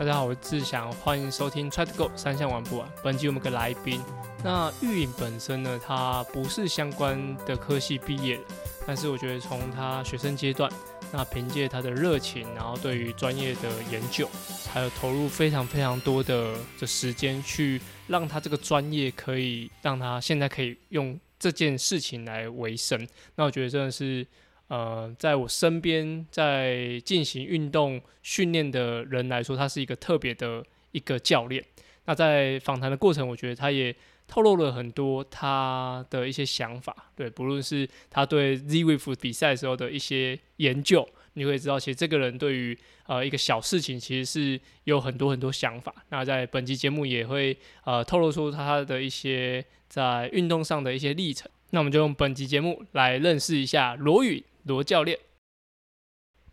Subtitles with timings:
[0.00, 2.88] 大家好，我是志祥，欢迎收听 Try to Go 三项玩不完。
[3.04, 4.00] 本集我们个来宾，
[4.42, 8.42] 那玉颖本身呢，他不是相关的科系毕业的，
[8.86, 10.72] 但是我觉得从他学生阶段，
[11.12, 14.26] 那凭借他的热情，然后对于专业的研究，
[14.72, 23.06] 还有投入非常非常多的的时间，去让他这个专业可以让他现在可以用这件事情来为生。
[23.34, 24.26] 那我觉得真的是。
[24.70, 31.62] 呃，在我身边在进行运动训练的人来说，他是一个特别的一个教练。
[32.04, 33.92] 那在访谈的过程，我觉得他也
[34.28, 37.10] 透露了很多他的一些想法。
[37.16, 45.92] 对，不论是他对 Z Wave 比赛时候的一些研究，你会知道，其实这个人对于呃一个小事情，其实是有很多很多想法。
[46.10, 51.50] 那在本期节目也会呃透露出他的一些在运动上的一些历程。
[51.70, 54.44] 那我们就用本集节目来认识一下罗宇。
[54.64, 55.18] 罗教练，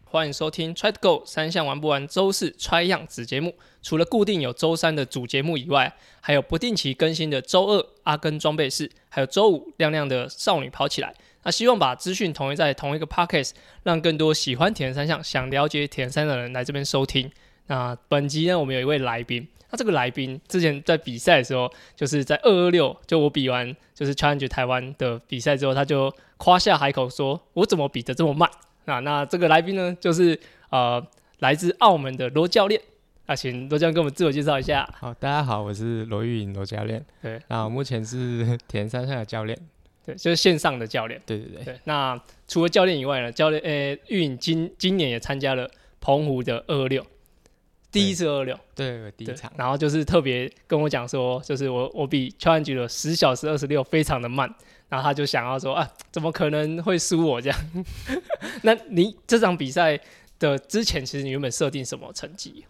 [0.06, 3.56] 欢迎收听 Try to Go 三项玩不完周四 Try 样子节目。
[3.82, 11.14] 除了固定有周三的主节目以外，还有不定期更新的周二阿根装备室，还有周五亮亮的少女跑起来。
[11.44, 13.52] 那希望把资讯统一在同一个 Podcast，
[13.84, 17.32] 让更多喜欢铁人三项、想了解铁人三的人来这边收听。
[17.68, 19.48] 那本集呢，我们有一位来宾。
[19.70, 28.50] 那这个来宾之前在比赛的时候，就是在二二六，就我比完就是 Challenge 台湾的比赛之后，他就夸下海口说：“我怎么比的这么慢？”
[28.86, 31.06] 啊，那这个来宾呢，就是呃
[31.40, 32.82] 来自澳门的罗教练。
[33.26, 34.90] 啊请罗教练给我们自我介绍一下。
[34.98, 37.06] 好，大家好，我是罗玉颖罗教练。
[37.22, 39.60] 对，那目前是田山上的教练。
[40.06, 41.22] 对，就是线上的教练。
[41.26, 41.64] 对对对。
[41.66, 47.06] 对，那除了教练以外呢，教练呃玉颖今今年也参加了澎湖的二二六。
[47.98, 54.48] 第一次二六，对，第一场，然后就是特别跟我讲说，就是我我比乔安举的十小时二十六非常的慢，
[54.90, 57.60] 然后他就想要说啊，怎么可能会输我这样？
[58.64, 60.00] 那你这场比赛
[60.40, 62.66] 的之前，其实你原本设定什么成绩？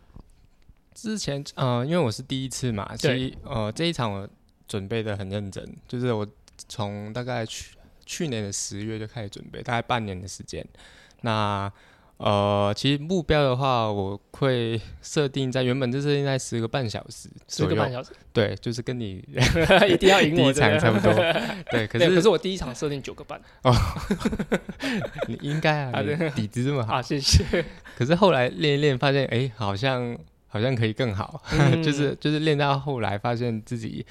[0.94, 4.28] 之前，呃，因为我是第一次嘛，所以呃，这一场我
[4.68, 6.28] 准备的很认真，就是我
[6.68, 10.66] 从大概去去年的十月就开始准备，大概半年的时间，
[11.22, 11.72] 那。
[12.18, 19.24] 呃，其实目标的话，我会设定在原本就设定在十个半小时，十个半小时，对，就是跟你
[19.88, 21.14] 一定要赢我第一场差不多，
[21.70, 23.40] 对，可是可是我第一场设定九个半。
[23.64, 23.72] 哦，
[25.30, 26.02] 你应该啊，
[26.36, 26.96] 底子这么好。
[26.96, 27.64] 啊，谢谢。
[27.96, 30.18] 可是后来练一练，发现哎，好像
[30.48, 31.44] 好像可以更好，
[31.84, 34.04] 就是就是练到后来，发现自己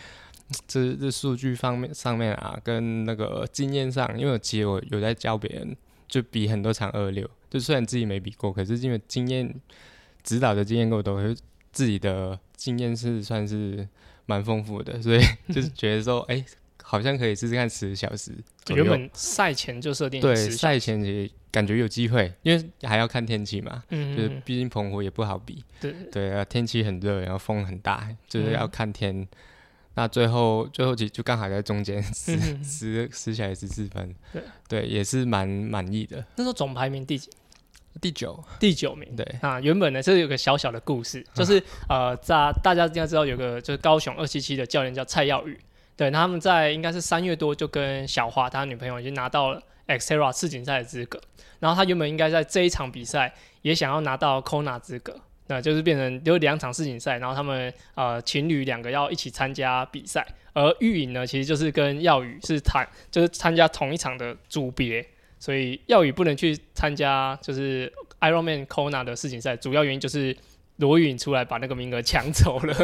[0.68, 5.76] 这这数据方面上面啊，跟那个经验上，因为其实我有在教别人，
[6.08, 7.28] 就比很多场二六。
[7.48, 9.54] 就虽然自己没比过，可是因为经验
[10.22, 11.22] 指导的经验够多，
[11.72, 13.86] 自己的经验是算是
[14.26, 16.44] 蛮丰富的，所以就是觉得说， 哎，
[16.82, 18.32] 好像可以试试看十小时。
[18.74, 29.26] 原本赛前就设定对赛前也感觉有机会，因为还要看天气嘛，嗯就是毕竟澎湖也不好比，对对啊，天气很热，然后风很大，就是要看天。
[29.96, 36.24] 那最后最后就就刚好在中间十十十小时四分，对对，也是蛮满意的。
[36.36, 37.30] 那时候总排名第几？
[37.98, 39.16] 第九，第九名。
[39.16, 45.58] 对啊，原本呢，这有个小小的故事，就是呃，在大家应该知道有个就是高雄二七七的教练叫蔡耀宇，
[45.96, 51.18] 对，他们在应该是三月多就跟小华他女朋友已经拿到了 Xterra 世锦赛的资格，
[51.58, 55.18] 然后他原本应该在这一场比赛也想要拿到 Kona 资格。
[55.48, 65.06] 那就是变成有两场世锦赛，然后他们呃情侣两个要一起参加比赛，而玉影呢其实就是跟耀宇是参就是参加同一场的组别，
[65.38, 70.36] 所以耀宇不能去参加就是 Ironman Kona 的世锦赛，主要原因就是
[70.76, 72.74] 罗允出来把那个名额抢走了，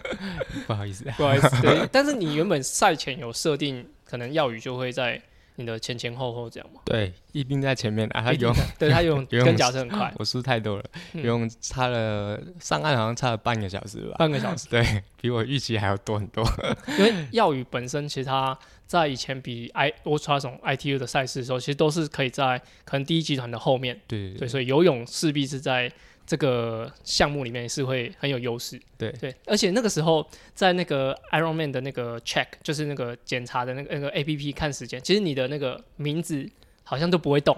[0.66, 5.20] 不好意思， 不好意思，对， 但是你原本赛前有设定，可能耀宇就会在。
[5.56, 6.80] 你的前前后后这样吗？
[6.84, 16.44] 对，一定在前面啊， 他游泳，对他用跟脚是很快，我输太多了，游泳差了上岸好像差了半个小时吧，半个小时，对比我预期还要多很多。
[16.98, 25.92] 因为耀宇本身其实他在以前比 I Ultra 种 ITU 的赛事的时候，其实都是可以在可能第一集团的后面，对对，所以游泳势必是在。
[26.26, 36.48] 这个项目里面是会很有优势，对对，而且那个时候在那个 Ironman 的那个 check，就是那个检查的那个那个 A P P 看时间，其实你的那个名字
[36.84, 37.56] 好像都不会动，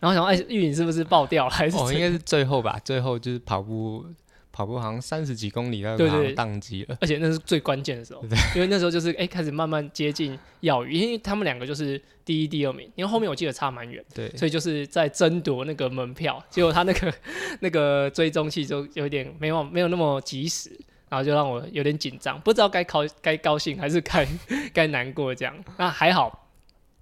[0.00, 1.50] 然后想哎，玉影是不是爆掉了？
[1.50, 4.04] 还是哦，应该是最后吧，最后就是跑步。
[4.52, 6.96] 跑步好像三十几公里，然后宕机了。
[7.00, 8.22] 而且那是最关键的时候，
[8.54, 16.42] 因为那时候就是哎开始慢慢接近耀宇，因为他们两个就是第一、第二名，因为后面我记得差蛮远，对，所以就是在争夺那个门票。
[16.50, 17.14] 结果他那个
[17.60, 20.70] 那个追踪器就有点没有没有那么及时，
[21.08, 24.28] 然后就让我有点紧张，不知道该高该高兴还是该
[24.74, 25.54] 该难过这样。
[25.78, 26.48] 那还好，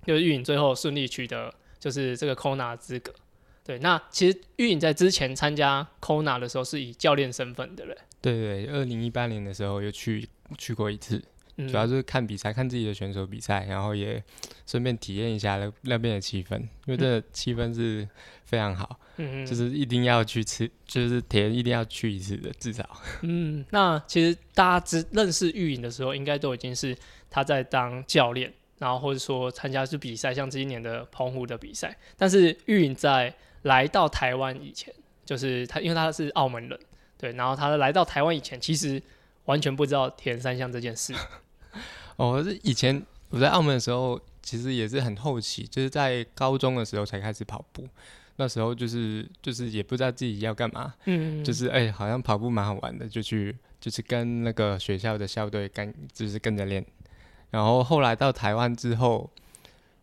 [0.06, 3.12] 就是玉影最后顺利取得就是这个 Kona 资格。
[3.70, 10.28] 对，那其实玉颖在之前参加 Kona 的时候是以教练身份的嘞，对对，二零一八年的时候又去
[10.58, 11.22] 去过一次，
[11.56, 14.20] 嗯主要就是看比赛，看自己的选手比赛，然后也
[14.66, 18.08] 顺便体验一下那那边的气氛，因为这个气氛是
[18.44, 22.84] 非常好，嗯嗯就是一定要去吃，就是体验一定要去一次的，至少。
[23.22, 26.96] 嗯，那其实大家知认识玉颖的时候，应该都已经是
[27.30, 31.96] 他在当教练，然后或者说参加是比赛，像今年的澎湖的比赛。
[32.16, 33.32] 但是玉颖在
[33.62, 34.92] 来到台湾以前，
[35.24, 36.78] 就是他，因为他是澳门人，
[37.18, 39.02] 对，然后他来到台湾以前，其实
[39.44, 41.14] 完全不知道铁人三项这件事。
[42.16, 47.86] 哦，是以前我在澳门的时候，其实也是很后期，就是在高中的时候才开始跑步。
[48.36, 56.82] 那时候就是就是也不知道自己要干嘛，嗯，就是哎、好像跑步蛮好玩的，就去就是跟那个学校的校队跟就是跟着练。
[57.50, 59.28] 然后后来到台湾之后，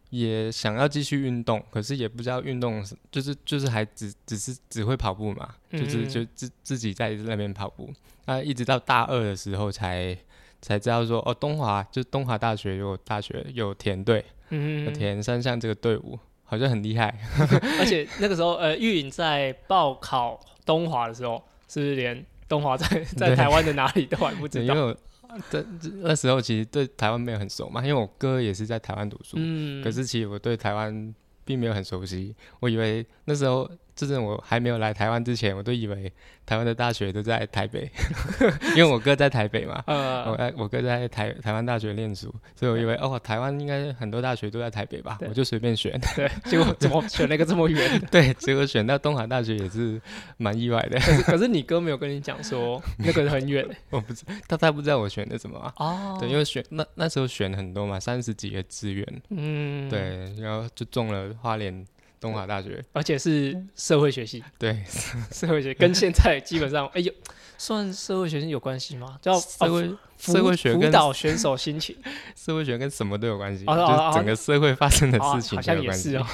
[0.10, 7.92] 也想要继续运动，可是也不知道运动是，就是就是还只只是只会跑步嘛，就是嗯就自自己在那边跑步。
[8.26, 10.18] 那一直到大二的时候才
[10.62, 17.18] 才知道说，哦，东华就是东华大学有大学有田队，有嗯，田三项这个队伍，好像很厉害。
[17.80, 24.76] 而且那个时候，呃，玉颖在报考东华的时候，是不是连东华在 在台湾的哪里都还不对，知道？
[24.76, 24.98] 因为
[25.36, 31.14] 我这这那时候其实对台湾没有很熟嘛，因为我哥也是在台湾读书，嗯，可是其实我对台湾
[31.44, 32.36] 并没有很熟悉。
[32.60, 36.12] 我以为那时候，就是我还没有来台湾之前，我都以为
[36.46, 37.92] 台湾的大学都在台北，
[38.78, 39.84] 因为我哥在台北嘛。
[39.88, 46.00] 我我哥在台台湾大学念书，所以我以为哦，台湾应该很多大学都在台北吧，我就随便选。
[46.16, 48.00] 对，结果怎么选了一个这么远？
[48.12, 50.00] 对，结果选到东海大学也是
[50.38, 51.00] 蛮意外的。
[51.00, 55.74] 可是可是你哥没有跟你讲说那个很远欸我不知他他不知道我选的什么啊。
[55.78, 61.86] 哦对，因为选那那时候选很多嘛，三十几个志愿，嗯，，对，然后就中了花莲
[62.20, 64.84] 东华大学，而且是社会学系，对，
[65.32, 67.14] 社会学跟现在基本上， 哎呦，
[67.58, 69.18] 算社会学系有关系吗？
[69.22, 71.96] 叫社会、社会学跟辅导选手心情，
[72.36, 75.82] 社会学跟什么都有关系，就整个社会发生的哦事情好像。
[75.82, 76.26] 也是哦。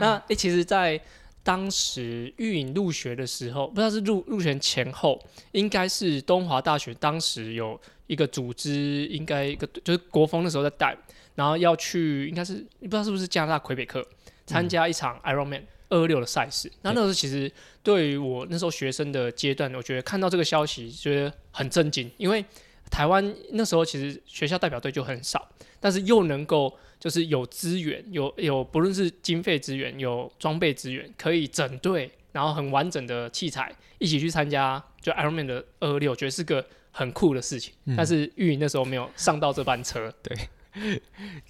[0.00, 1.00] 那诶，其实，在
[1.42, 5.22] 当时玉影入学的时候，不知道是入入学前后，
[5.52, 10.96] 应该是东华大学当时有一个组织，应该一个就是国风那时候在带，
[11.34, 14.02] 然后要去，应该是不知道是不是加拿大魁北克
[14.46, 16.70] 参加一场 Ironman 二二六的赛事。
[16.82, 17.50] 那那时候其实
[17.82, 22.44] 对于我那时候学生的阶段，我觉得看到这个消息，觉得很震惊，因为
[22.90, 25.48] 台湾那时候其实学校代表队就很少，
[25.80, 37.72] 但是又能够就是有资源，有有不论是经费资源，有装备资源，可以整队，然后很完整的器材一起去参加就 Ironman 的二二六，我觉得是个很酷的事情。
[37.86, 40.36] 嗯但是玉颖那时候没有上到这班车，对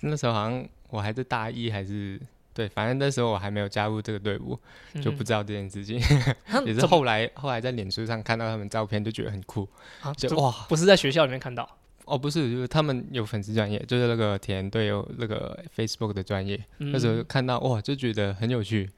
[0.02, 2.20] 那时候好像我还在大一，还是
[2.54, 4.56] 对，反正那时候我还没有加入这个队伍，
[5.02, 5.98] 就不知道这件事情。
[6.64, 9.68] 也是后来后来在脸书上看到他们照片，就觉得很酷，
[10.00, 11.68] 啊 就就哇不是在学校里面看到，
[12.04, 18.88] 哦，不是，就是他们有粉丝专业，就是那个田队有那个 Facebook 的专业，那时候嗯看到哇，就觉得很有趣。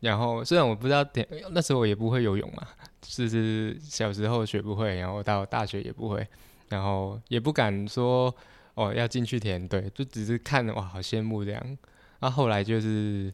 [0.00, 2.68] 然后虽然我不知道田，那时候我也不会游泳嘛，
[3.00, 6.26] 就是小时候学不会，然后到大学也不会，
[6.68, 8.34] 然后也不敢说
[8.74, 11.78] 哦要进去田队，就只是看哇好羡慕这样。
[12.24, 13.32] 那、后来就是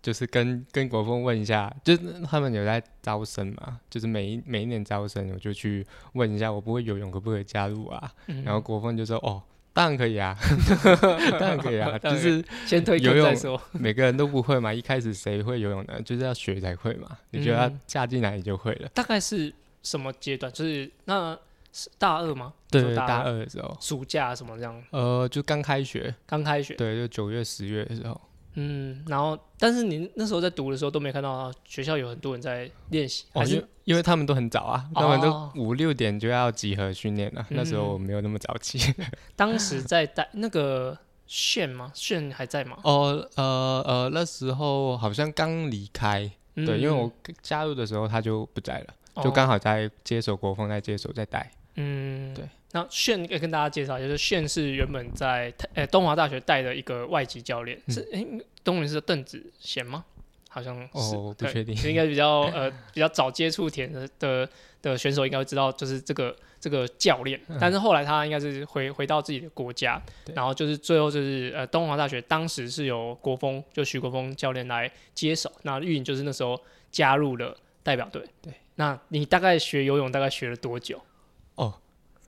[0.00, 8.12] 就是跟跟国风问一下，就是他们有在招生嘛，就是每一每一年招生，我就去问一下我不会游泳可不可以加入啊？
[8.26, 9.42] 嗯然后国风就说哦。
[9.74, 10.36] 当然可以啊，
[11.38, 16.02] 当然可以啊，就是先推游泳再说，每个人都不会嘛，一开始谁会游泳呢？
[16.02, 17.16] 就是要学才会嘛。
[17.30, 18.88] 你觉得嗯嫁进来你就会了？
[18.88, 19.54] 大概是
[19.84, 20.52] 什么阶段？
[20.52, 21.38] 就是那
[21.72, 22.52] 是大二吗？
[22.70, 28.20] 对，说大大二的时候，暑假什么这样，呃，就刚开学，刚开学，对，就九月、十月的时候。
[28.60, 37.46] 嗯，然后但是你那时候在读的时候都没看到学校有很多人在练习，哦，还是因为他们都很早啊，他们哦都五六点就要集合训练了。
[37.50, 38.92] 那时候嗯我没有那么早起。
[39.36, 40.98] 当时在带那个
[41.28, 41.92] 炫吗？
[41.94, 42.78] 炫还在吗？
[42.82, 47.08] 哦，呃呃，那时候好像刚离开，嗯对，因为我
[47.40, 51.48] 加入的时候他就不在了，就刚，好在接手国风，在接手在带。
[51.78, 52.44] 嗯，对。
[52.72, 58.26] 那炫可以跟大家介绍一下，就是炫是原本在台呃东华大学带的一个外籍教练，是诶，
[58.62, 60.04] 东文是邓子贤吗？
[60.50, 61.74] 好像是，哦，不对确定。
[61.88, 64.48] 应该比较呃比较早接触田的的
[64.82, 67.40] 的选手应该会知道，就是这个这个教练。
[67.58, 78.22] 但是后来他应该是回回到自己的国家，对然后就是最后就是呃东华大学当时是由国风就徐国峰教练来接手，那玉颖就是那时候加入了代表队。
[78.42, 81.00] 对，那你大概学游泳大概学了多久？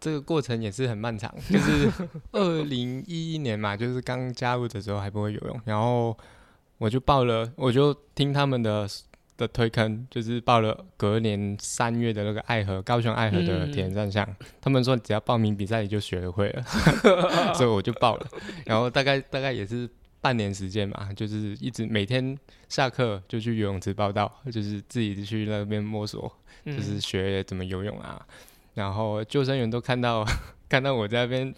[0.00, 1.90] 这个过程也是很漫长， 就是
[2.33, 6.16] 二零一一年嘛，就是刚加入的时候还不会游泳，然后
[6.78, 8.88] 我就报了，我就听他们的
[9.37, 14.26] 的推坑，就是报了隔年三月的那个爱河高雄爱河的铁人三项，
[14.61, 16.62] 他们说只要报名比赛你就学会了，
[17.54, 18.26] 所以我就报了，
[18.64, 19.88] 然后大概大概也是
[20.21, 22.37] 半年时间嘛，就是一直每天
[22.69, 26.30] 下课就去游泳池报道，就是自己去那边摸索，
[26.66, 28.21] 就是学怎么游泳啊，
[28.81, 30.25] 然后救生员都看到
[30.69, 31.55] 看到我在那边。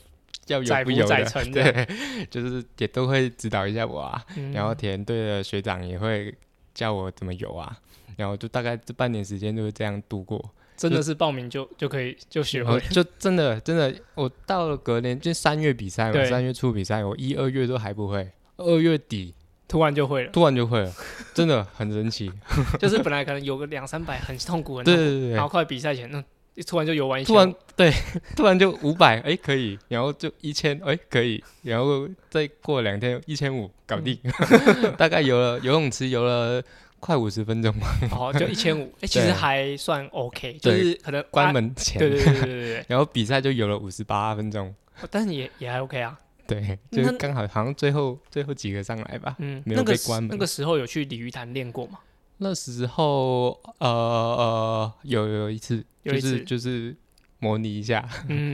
[0.49, 4.21] 要有不有的，对，就是也都会指导一下我啊。
[4.53, 6.35] 然后田队的学长也会
[6.75, 7.75] 教我怎么游啊。
[8.17, 10.45] 然后就大概这半年时间就是这样度过。
[10.77, 19.33] 真的是报名就就可以就学会，就真的真的，我到了隔年就三月比赛嘛，三月初比赛，我一二月都还不会，二月底
[19.69, 20.93] 突然就会了，突然就会了，
[21.33, 22.33] 真的很神奇。
[22.81, 26.23] 就是本来可能有个两三百很痛苦，很对对对，然后快比赛前那。
[26.67, 27.91] 突然就游玩一突然对，
[28.37, 34.19] 突然就五百，哎，可以，然后就一千，哎，可以，然后再过两天一千五搞定，
[34.99, 36.63] 大概游了游泳池游了
[37.01, 44.75] 快五十分钟嘛，哦，就一千五， 哎，其实还算 OK，就是可能关门前，对对对对对，然后比赛就游了五十八分钟，
[45.11, 51.99] 但是也也还 OK 啊，对，就是刚好好像最后最后几个上来吧，嗯，没有被关门，那个时候有去鲤鱼潭练过吗？
[52.43, 55.85] 那时候呃呃有有一次。
[56.05, 56.95] 就是就是
[57.43, 58.09] 模拟一下，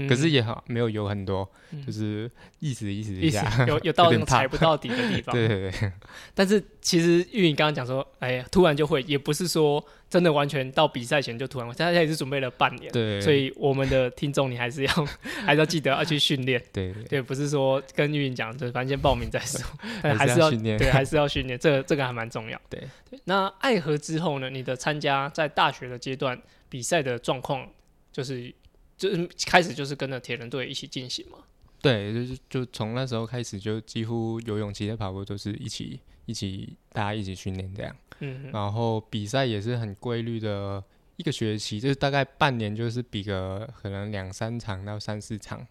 [0.09, 1.47] 可是也好没有游很多，
[1.87, 2.29] 就是
[2.59, 5.35] 意思意思一下，有 有到那种踩不到底的地方。
[5.35, 5.93] 对对对。
[6.35, 12.91] 但是其实玉颖刚刚讲说，哎呀，突然就会，也不是说真的完全到比赛前就突然，大家也是准备了半年。
[12.91, 13.21] 对。
[13.21, 14.93] 所以我们的听众，你还是要
[15.45, 16.63] 还是要记得要去训练。
[16.73, 17.21] 对对。
[17.21, 19.61] 不是说跟玉颖讲，就反正先报名再说，
[20.01, 20.79] 还是要训练。
[20.79, 22.59] 对，还是要训练，这个这个还蛮重要。
[22.71, 22.81] 对
[23.11, 23.21] 对。
[23.25, 24.49] 那爱河之后呢？
[24.49, 26.41] 你的参加在大学的阶段。
[26.71, 27.67] 比赛的状况
[28.13, 28.55] 就是
[28.99, 31.39] 就是开始就是跟着铁人队一起进行嘛？
[31.81, 37.97] 对，就是就从那时候开始就几乎游泳、骑车、跑步都是一起一起大家一起训练这样。
[38.19, 38.51] 嗯。
[38.53, 40.83] 然后比赛也是很规律的，
[41.17, 45.67] 一个学期就是大概半年就是比个可能两三场到三四场。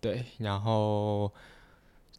[0.00, 1.30] 对，然后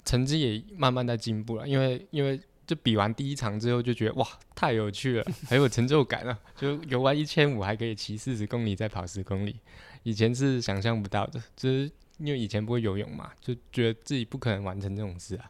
[0.05, 2.39] 成绩也慢慢在进步了，因为因为。
[2.65, 6.39] 就比完第一场之后，就觉得哇，太有趣了， 很有成就感了。
[6.55, 9.57] 就游完一千五，还可以骑四十公里，再跑十公里，
[10.03, 11.41] 以前是想象不到的。
[11.55, 15.49] 就是因为以前不会游泳嘛，就觉得自己不可能完成这种事啊。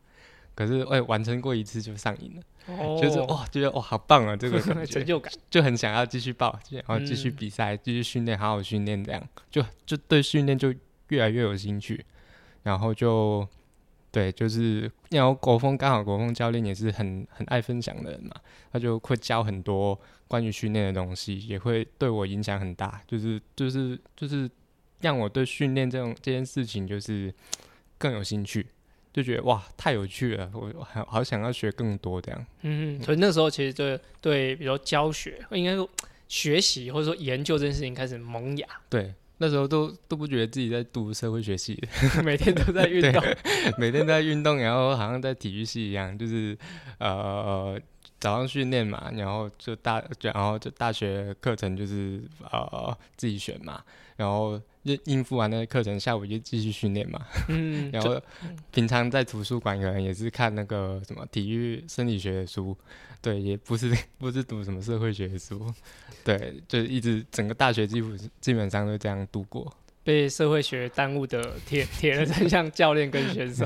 [0.56, 10.74] 可是哎，完成过一次就上瘾了，就是哇，觉得哇，好棒啊，这个 成就感，就很想要继续报，然后继续比赛，继续训练，好好训练，这样就就对训练就
[11.10, 12.06] 越来越有兴趣，
[12.64, 13.48] 然后就。
[14.14, 18.32] 对，就是然后国风刚好国风教练也是很很爱分享的人嘛，
[18.72, 24.48] 他就会教很多关于训练的东西，也会对我影响很大，就是就是就是
[25.02, 27.34] 让我对训练这种这件事情就是
[27.98, 28.68] 更有兴趣，
[29.12, 32.46] 就觉得哇太有趣了，我好好想要学更多这样。
[32.62, 35.90] 嗯，所以那时候其实对对，比如教学应该说
[36.28, 38.68] 学习或者说研究这件事情开始萌芽。
[38.90, 39.12] 对。
[39.44, 41.78] 那时候都都不觉得自己在读社会学系，
[42.24, 43.22] 每天都在运 动，
[43.78, 46.58] 每天都在运动，然后好像在体育系一样，就是
[46.98, 47.78] 呃
[48.22, 52.22] 早上训练嘛，然后就大，然后就大学课程就是
[52.52, 53.84] 呃自己选嘛，
[54.16, 58.22] 然后应应付完那些课程，下午就继续训练嘛，嗯， 然后
[58.72, 62.78] 平常在图书馆可能也是看那个什么体育生理学的书。
[63.22, 65.74] 对，也不是 不是读什么社会学的书，
[66.26, 68.12] 对，就一直整个大学几乎
[68.42, 69.74] 基本上都这样度过。
[70.04, 73.66] 被社会学耽误的铁 铁人三项教练跟选手，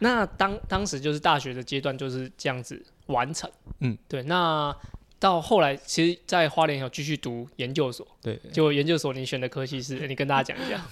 [0.00, 3.48] 那当当时就是大学的阶段就是这样子完成。
[3.78, 4.24] 嗯，对。
[4.24, 4.76] 那
[5.18, 8.06] 到后来，其实，在花莲有继续读研究所。
[8.20, 10.84] 对，就研究所你选的科系是， 你跟大家讲一下。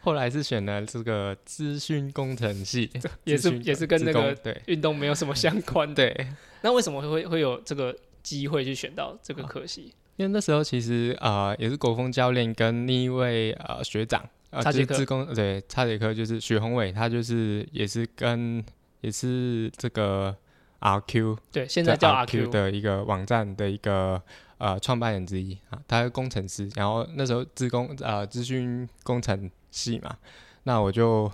[0.00, 2.90] 后来是选了这个资讯工程系，
[3.24, 4.36] 也是也是跟那个
[4.66, 5.94] 运动没有什么相关。
[5.94, 6.14] 对，
[6.60, 9.94] 那为什么会会有这个机会去选到这个科系？
[10.16, 18.62] 因为那时候其实啊，也是国风教练跟另一位呃学长啊，杰自工对，差杰科就是许宏伟，他就是也是跟
[19.00, 20.36] 也是这个
[20.84, 24.22] RQ 对，现在叫 RQ 的一个网站的一个
[24.58, 29.50] 呃创办人之一啊，他是工程师，然后那时候资工呃资讯工程。
[29.76, 30.16] 系嘛，
[30.62, 31.28] 那我就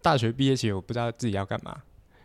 [0.00, 1.76] 大学毕业前我不知道自己要干嘛，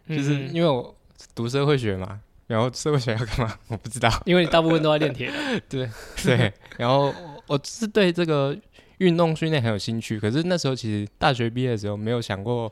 [0.07, 0.95] 就是因为我
[1.33, 5.31] 读社会学嘛，然后社会学要干嘛 我不知道，因为你大部分都在练铁，
[5.67, 5.89] 对
[6.23, 7.11] 对，然后
[7.47, 8.55] 我是对这个
[8.99, 12.71] 运动训练很有兴趣，可是那时候其实大学毕业的时候没有想过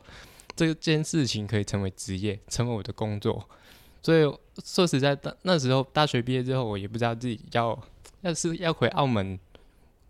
[0.55, 3.49] 这件事情可以成为职业，成为我的工作，
[4.01, 4.21] 所以
[4.63, 7.77] 说实在，那时候大学毕业之后，我也不知道自己要
[8.21, 9.39] 要是要回澳门。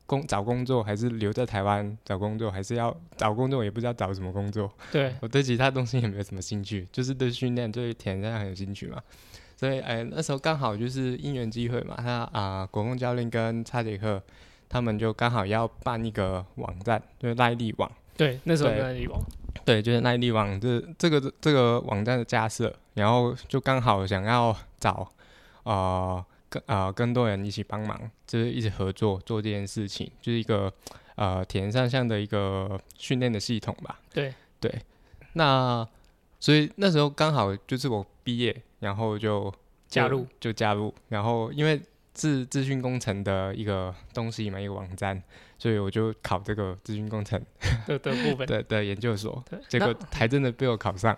[0.07, 4.69] 工找工作，还是留在台湾找工作，还是要找工作也不知道找什么工作。
[4.91, 9.01] 对，我对其他东西也没有什么兴趣，就是对训练、对田径很有兴趣嘛。
[9.55, 14.21] 所以，哎，那时候刚好就是因缘机会嘛，他啊，国风教练跟叉杰克
[14.67, 17.89] 他们就刚好要办一个网站，就是耐力网。
[18.17, 19.17] 对，那时候耐力网。
[19.65, 25.11] 对，就是耐力网这这个这个网站的架设，然后就刚好想要找
[25.63, 30.71] 呃更呃更多人一起帮忙，就是一起合作做这件事情，就是一个
[31.15, 33.99] 呃田上项的一个训练的系统吧。
[34.13, 34.81] 对对，
[35.33, 35.87] 那
[36.39, 38.61] 所以那时候刚好就是我毕业。
[38.81, 39.53] 然后就
[39.87, 40.91] 加入，就加入。
[41.09, 41.79] 然后因为
[42.13, 45.21] 自资讯工程的一个东西嘛，一个网站，
[45.57, 47.41] 所以我就考这个资讯工程
[47.87, 49.43] 的的部分 的的研究所。
[49.67, 51.17] 结果还真的被我考上，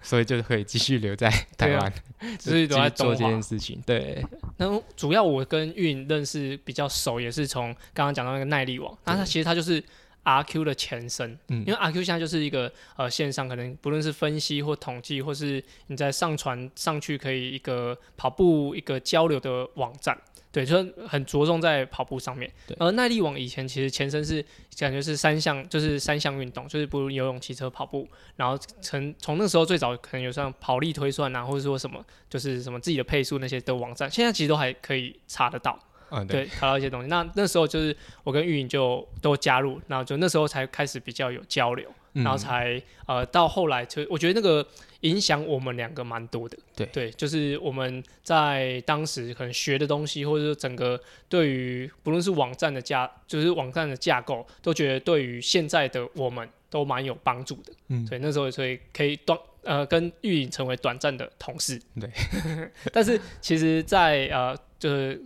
[0.00, 1.92] 所以就可以继续留在台湾，
[2.38, 3.82] 继续在 做这件事情。
[3.86, 4.24] 对。
[4.58, 8.96] 那主要我跟运认识比较熟，也是从刚刚讲到那个耐力网。
[9.04, 9.82] 那它其实它就是。
[10.24, 20.16] R Q 的前身，因为 R Q 现在就是一个呃线上，可能不论是分析或统计，或是你在上传上去可以一个跑步一个交流的网站，
[20.52, 22.48] 对，就很着重在跑步上面。
[22.78, 24.44] 而耐力网以前其实前身是
[24.78, 28.06] 感觉是三项，就是三项运动，就是不如游泳、骑车、跑步。
[28.36, 35.78] 然后从从那时候最早可能有像跑力推算啊，或者说什么就是什么自己的配速那些的网站，现在其实都还可以查得到。
[36.10, 37.08] 嗯，对，查到一些东西。
[37.08, 44.66] 那那时候就是我跟玉颖就都加入，然后就那时候才开始比较有交流，然后才呃到后来就我觉得那个
[45.02, 46.58] 影响我们两个蛮多的。
[46.74, 57.72] 对对，就是我们在当时可能学的东西，或者说整个对于不论是网站的架，就是网站的架构，都觉得对于现在的我们都蛮有帮助的。
[57.88, 61.80] 嗯，所以那时候所以可以短呃跟玉颖成为短暂的同事。
[62.00, 62.10] 对，
[62.92, 65.22] 但是其实，在呃就是。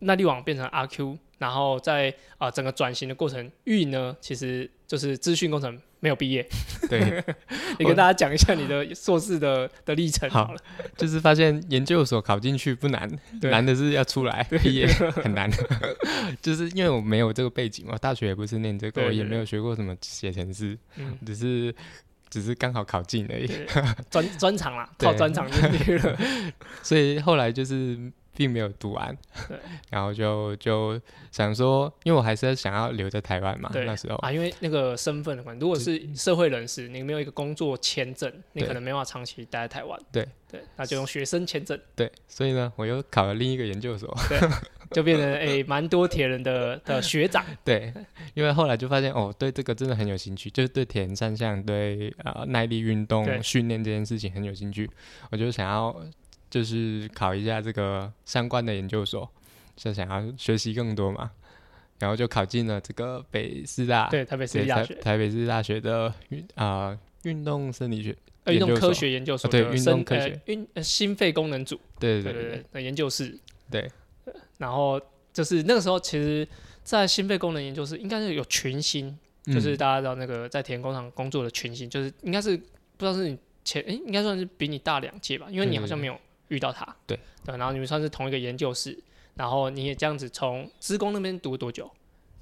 [0.00, 6.46] 那力网变成阿 Q 然后在啊整个转型的过程，玉呢其实就是资讯工程没有毕业。
[6.88, 7.22] 对，
[7.78, 10.60] 你跟大家讲一下你的硕士的的历程好了。
[10.96, 13.10] 就是发现研究所考进去不难，
[13.42, 15.50] 难的是要出来毕业很难。
[16.42, 20.78] 就是因为我没有这个背景嘛，大学也不是念这个，也没有学过什么写程式，
[21.26, 21.74] 只是
[22.30, 23.50] 只是刚好考进而已。
[24.10, 26.18] 专专长啦， 靠专长进去了。
[26.82, 27.98] 所以后来就是。
[28.38, 29.18] 并没有读完，
[29.90, 30.98] 然后就就
[31.32, 34.14] 想说，因为我还是想要留在台湾嘛，那时候。
[34.18, 40.28] 啊，因为那个身份的关系，如果是社会人士，你没有一个工作签证，你可能没办法长期待在台湾，对。
[40.50, 44.38] 对，那就用学生签证，对，所以呢，我又考了另一个研究所，对，
[44.92, 47.92] 就变成诶 蛮多铁人的的学长，对，
[48.32, 54.88] 因为后来就发现哦，对这个真的很有兴趣，就是对铁人三项，对啊耐力运动训练这件事情很有兴趣，
[55.30, 55.94] 我就想要。
[56.50, 59.28] 就是考一下这个相关的研究所，
[59.76, 61.30] 就想要学习更多嘛，
[61.98, 70.40] 然后就考进了这个北师大，对台北师大学，台北师大学的运啊运动生理学、运动科学研究所，对运动科学。
[70.46, 73.38] 运心肺功能组，对对对的研究室，
[73.70, 73.90] 对，
[74.56, 75.00] 然后
[75.32, 76.48] 就是那个时候，其实，
[76.82, 82.64] 在心肺功能研究室应该是有群星，就是大家知道那个在田工厂工作的群星，就是应该是不
[83.00, 86.18] 知道是你前诶，应该算是比你大两届吧，因为你好像没有。
[86.48, 88.98] 遇到他，对对，然后你们算是同一个研究室，
[89.34, 91.90] 然后你也这样子从职工那边读多久？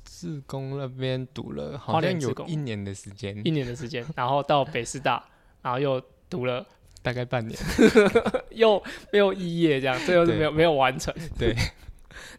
[0.04, 5.22] 资工那边读了好像有一年的时间，一年的时间， 然后到北师大，
[5.62, 6.64] 然后又读了
[7.02, 7.58] 大概半年，
[8.50, 11.12] 又没有肄业这样，最后是没有没有完成。
[11.36, 11.54] 对，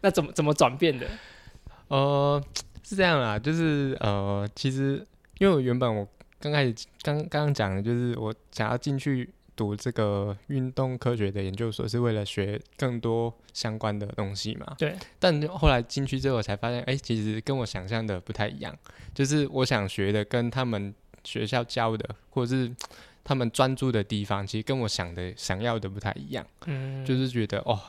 [0.00, 1.06] 那怎么怎么转变的？
[1.88, 2.42] 呃，
[2.82, 5.06] 是这样啦，就是呃，其实
[5.38, 6.08] 因为我原本我
[6.40, 9.30] 刚开始刚刚刚讲的就是我想要进去。
[9.58, 14.76] 读这个运动科学的研究所是为了学更多相关的东西嘛？
[14.78, 14.94] 对。
[15.18, 18.72] 但后来进去之后，才发现，哎，其实跟我想象的不太一样。
[19.12, 20.94] 就是我想学的，跟他们
[21.24, 22.72] 学校教的，或者是
[23.24, 26.46] 他们专注的地方，其实跟我想的、想要的不太一样。
[26.66, 27.04] 嗯。
[27.04, 27.80] 就是觉得，哦，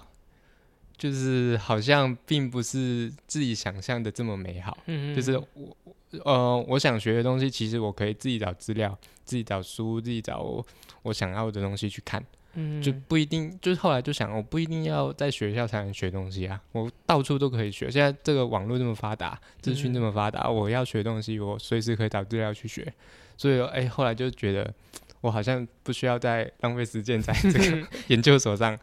[0.99, 4.77] 就是好像并不是自己想象的这么美好。
[4.85, 5.75] 嗯就是我，
[6.23, 8.95] 呃，我想学的东西，其实我可以自己找资料。
[9.23, 10.65] 自己找书，自己找
[11.03, 12.19] 我想要的东西去看，
[12.55, 13.55] 嗯，就不一定。
[13.61, 17.91] 就是后来就想，我不一定要在学校才能学东西啊，我到处都可以学。
[17.91, 22.91] 现在这个网络这么发达，资讯这么发达，我要学东西，我随时可以找资料去学。
[23.37, 24.73] 所以，哎，后来就觉得
[25.21, 28.77] 我好像不需要再浪费时间在这个 研究所上，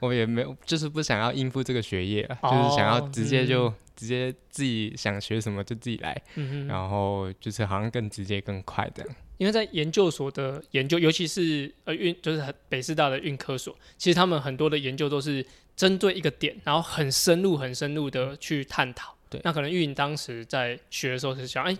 [0.00, 6.22] 我也没有，就是不想要应付这个学业，就是想要直接就直接自己想学什么就自己来，
[6.68, 9.14] 然后就是好像更直接更快这样。
[9.38, 19.16] 因为在研究所的研究，尤其是呃运，就是北师大的运科所，其实他们很多的研究都是针对一个点，然后很深入、很深入的去探讨。
[19.30, 19.40] 对。
[19.42, 21.74] 那可能玉颖当时在学的时候是想，哎、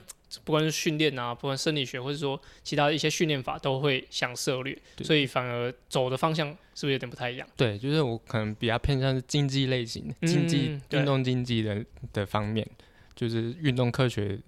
[0.45, 7.49] 不管是训练啊，不管生理学，或者说其他的一些训练法，都会想涉略，所以反而走的方向是不是有点不太一样？
[7.57, 12.67] 对，就是我可能比较偏向是竞技类型的，嗯竞技对运动竞技的的方面，
[13.15, 14.39] 就是运动科学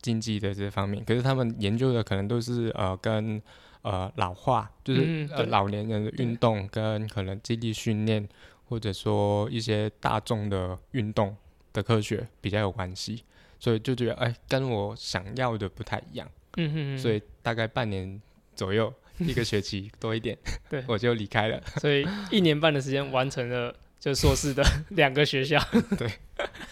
[0.00, 1.04] 竞技的这方面。
[1.04, 3.42] 可是他们研究的可能都是呃跟
[3.82, 8.28] 呃老化，就是、呃老年人的运动跟可能肌力训练，
[8.68, 11.36] 或者说一些大众的运动
[11.72, 13.24] 的科学比较有关系。
[13.62, 18.20] 所以就觉得哎，跟我想要的不太一样，嗯哼哼，所以大概半年
[18.56, 20.36] 左右，一个学期多一点，
[20.68, 20.82] 对。
[20.88, 21.62] 我就离开了。
[21.76, 25.62] 所以一年半的时间完成了就硕士的 两个学校，
[25.96, 26.08] 对，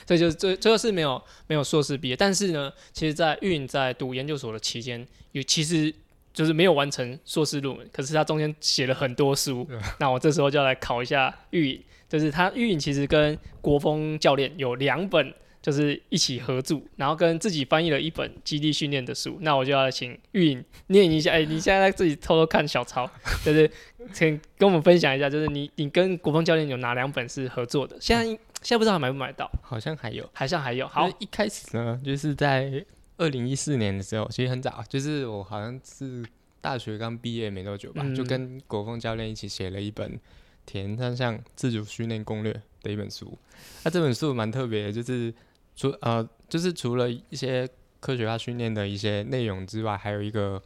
[0.05, 5.95] 所以就最最后是没有没有硕士毕业，但是呢，其实，在玉颖在读研究所的期间，有其实
[6.35, 9.65] 就是没有完成硕士论文，可是他中间写了很多书，
[10.01, 15.33] 那我这时候就要来考一下玉影，就是他玉影其实跟国风教练有两本。
[15.63, 19.37] 就是一起合著，然后跟自己翻译了一本基地训练的书。
[19.41, 21.33] 那我就要请玉颖念一下。
[21.33, 23.09] 哎、你现在自己偷偷看小抄，
[23.45, 23.71] 就是
[24.13, 27.97] 请跟我们分享一下，就是你你跟国风教练有哪两本是合作的？
[28.01, 28.39] 现在现
[28.71, 30.29] 在不知道还买不买到，好像还有。
[30.33, 30.89] 好像还有。
[30.89, 32.85] 好，一开始呢，就是在
[33.19, 36.25] 二零一四年的时候，其实很早，就是我好像是
[36.63, 40.11] 大学刚毕业没多久吧，嗯就跟国风教练一起写了一本
[40.65, 43.37] 《田三项自主训练攻略》的一本书。
[43.85, 45.33] 那这本书蛮特别的，就是
[45.81, 47.67] 除呃，就是除了一些
[48.01, 50.63] 科学化训练的一些内容之外，还有一个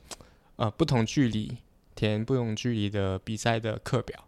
[0.57, 1.57] 呃不同距离
[1.95, 4.19] 填不同距离的比赛的课表。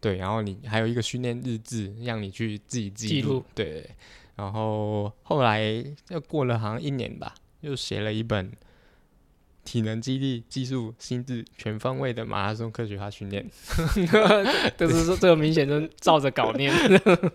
[0.00, 3.44] 对，然后你还有一个训练日志，让你去自己记录。
[3.54, 3.88] 对，
[4.34, 5.62] 然后后来
[6.08, 8.50] 又过了好像一年吧，又写了一本
[9.64, 13.48] 体能、肌力、技术、心智全方位的马拉松科学化训练。
[14.76, 16.72] 就是说这个明显就是照着稿念。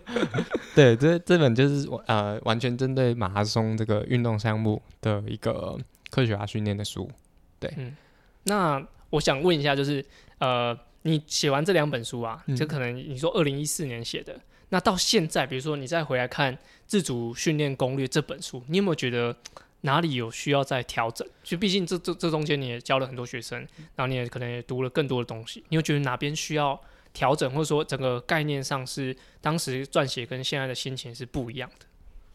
[0.74, 5.78] 对，这这本就是呃完全针对马拉松这个运动项目的一个
[6.10, 7.10] 科学化训练的书。
[7.58, 7.96] 对，嗯
[8.44, 10.04] 那我想问一下，就是
[10.38, 14.38] 呃，你写完这两本书啊，嗯就可能你说二零一四年写的，
[14.68, 16.54] 那到现在，比如说你再回来看
[16.86, 19.34] 《自主训练攻略》这本书，你有没有觉得
[19.82, 21.26] 哪里有需要再调整？
[21.42, 23.58] 就毕竟这这这中间你也教了很多学生，
[23.94, 26.80] 然后你也可能也读了更多的东西，你有觉得哪边需要
[27.12, 31.86] 调整，或者说整个概念上是当时撰写跟现在的心情是不一样的？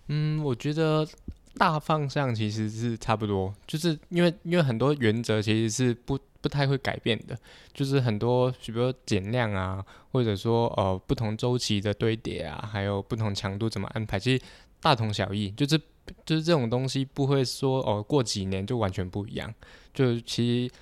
[0.08, 1.08] 嗯，我觉得
[1.56, 7.38] 大方向其实是差不多，就是因为因为很多原则其实是不不太会改变的，
[7.74, 14.44] 就是很多比如说减量啊，或者说呃不同周期的堆叠啊，还有不同强度怎么安排，其实
[14.82, 15.80] 大同小异，就是
[16.26, 19.54] 就是这种东西不会说哦过几年就完全不一样，
[19.94, 20.74] 就是其实。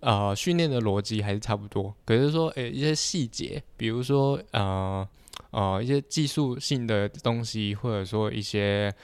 [0.00, 5.04] 呃，训练的逻辑还是差不多，可是说，诶、一些细节，比如说，呃，
[5.50, 8.94] 呃，一些技术性的东西，或者说一些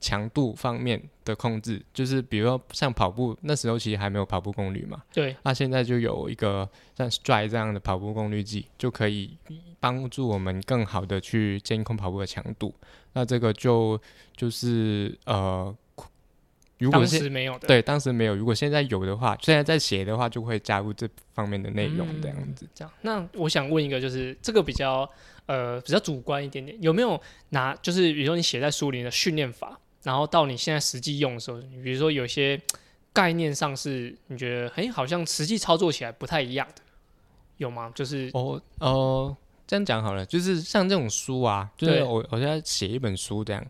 [0.00, 9.36] 强度方面的控制，就是比如说像跑步，那时候其实还没有跑步功率嘛，对，那现在就有一个像 Stride 这样的跑步功率计，就可以
[9.80, 12.74] 帮助我们更好的去监控跑步的强度。
[13.12, 14.00] 那这个就
[14.36, 15.74] 就是呃，
[16.78, 17.66] 如果当是时没有的。
[17.66, 22.68] 对当时没有，如果现在有的话，现在在写的话，就会加入这方面的内容，这样子。
[22.74, 25.08] 这样，那我想问一个，就是这个比较
[25.46, 32.60] 呃比较主观一点点，有没有拿就是比如说你写在书里的训练法，然后到你现在实际用的时候，你比如说有些
[33.12, 36.82] 概念上是你觉得哎好像实际操作起来不太一样的，
[37.56, 37.90] 有吗？
[37.92, 43.66] 就是哦哦，这样讲好了，就是像这种书啊，就是我我现在写一本书这样，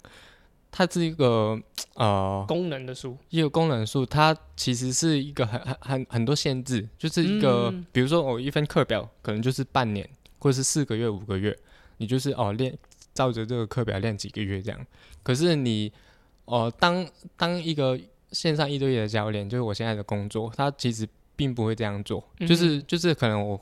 [0.71, 1.59] 它是一个
[1.95, 7.87] 呃功能的书，一个功能书，它其实是一个很很很很多限制，就是一个、嗯。
[7.93, 10.07] 比如说我一份课表可能就是半年
[10.39, 11.57] 或者是四个月五个月，
[11.97, 12.77] 你就是哦练
[13.15, 14.87] 照着这个课表练几个月这样，
[15.23, 15.91] 可是你
[16.47, 17.07] 哦当
[17.37, 17.99] 当一个
[18.33, 21.07] 线上一对一的教练，就是我现在的工作，他其实
[21.37, 23.61] 并不会这样做，就是嗯就是可能我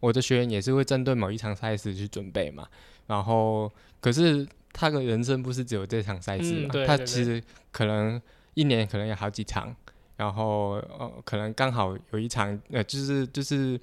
[0.00, 2.66] 我的学员也是会针对某一场赛事去准备嘛，
[3.06, 8.20] 然后可是他的人生不是只有这场赛事嘛，他其实可能
[8.54, 9.74] 一年可能有好几场，
[10.16, 13.80] 然后呃可能刚好有一场呃就是就是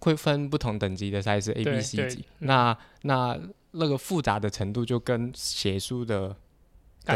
[0.00, 2.46] 会分不同等级的赛事 A、B、C 级，嗯。
[2.46, 3.38] 那那
[3.72, 6.36] 那个复杂的程度就跟写书的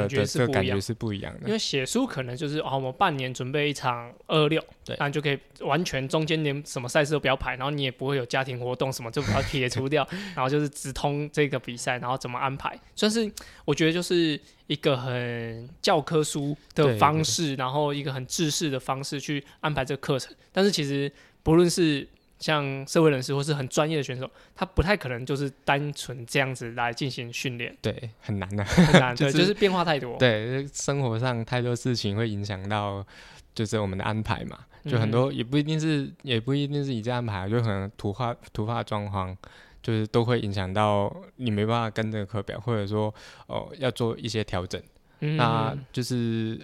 [0.00, 0.52] 感觉是不一样。
[0.52, 1.52] 感觉是不一样的因。
[1.52, 13.30] 为写书可能就是哦，我们半年准备一场二六，对那你就可以完全中间连什么赛事都不要排，然后你也不会有家庭活动什么就把它撇除掉， 然后就是直通这个比赛，然后怎么安排，算是
[13.64, 20.34] 我觉得就是一个很教科书的方式，然后一个很制式的方式去安排这个课程。
[20.50, 21.10] 但是其实
[21.42, 22.06] 不论是
[22.42, 33.06] 像社会人士或是很专业的选手，他不太可能就是单纯这样子来进行训练，对，很难的、很难，就 对，就是变化太多，对，生活上太多事情会影响到，
[33.54, 34.58] 就是我们的安排嘛。
[34.84, 39.36] 就很多也不一定是，也不一定是你这安排，就可能突发突发状况，
[39.80, 43.14] 就是都会影响到你没办法跟这个课表，或者说
[43.46, 44.82] 哦要做一些调整。
[45.20, 46.60] 嗯，那就是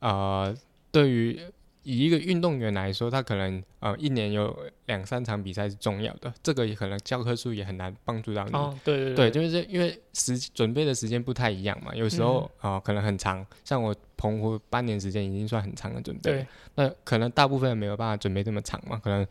[0.00, 0.54] 呃，
[0.92, 1.40] 对于
[1.84, 8.52] 以一个运动员来说，他可能呃一年有两三场比赛是重要的，这个也可能教科书也很难帮助到你。
[8.52, 12.72] 哦，对对对，就是因为时准备的时间不太一样嘛，有时候嗯。
[12.72, 19.26] 啊、呃可能很长，像我澎湖半年时间已经算很长的准备对，那可能大部分人没有办法准备这么长嘛，可能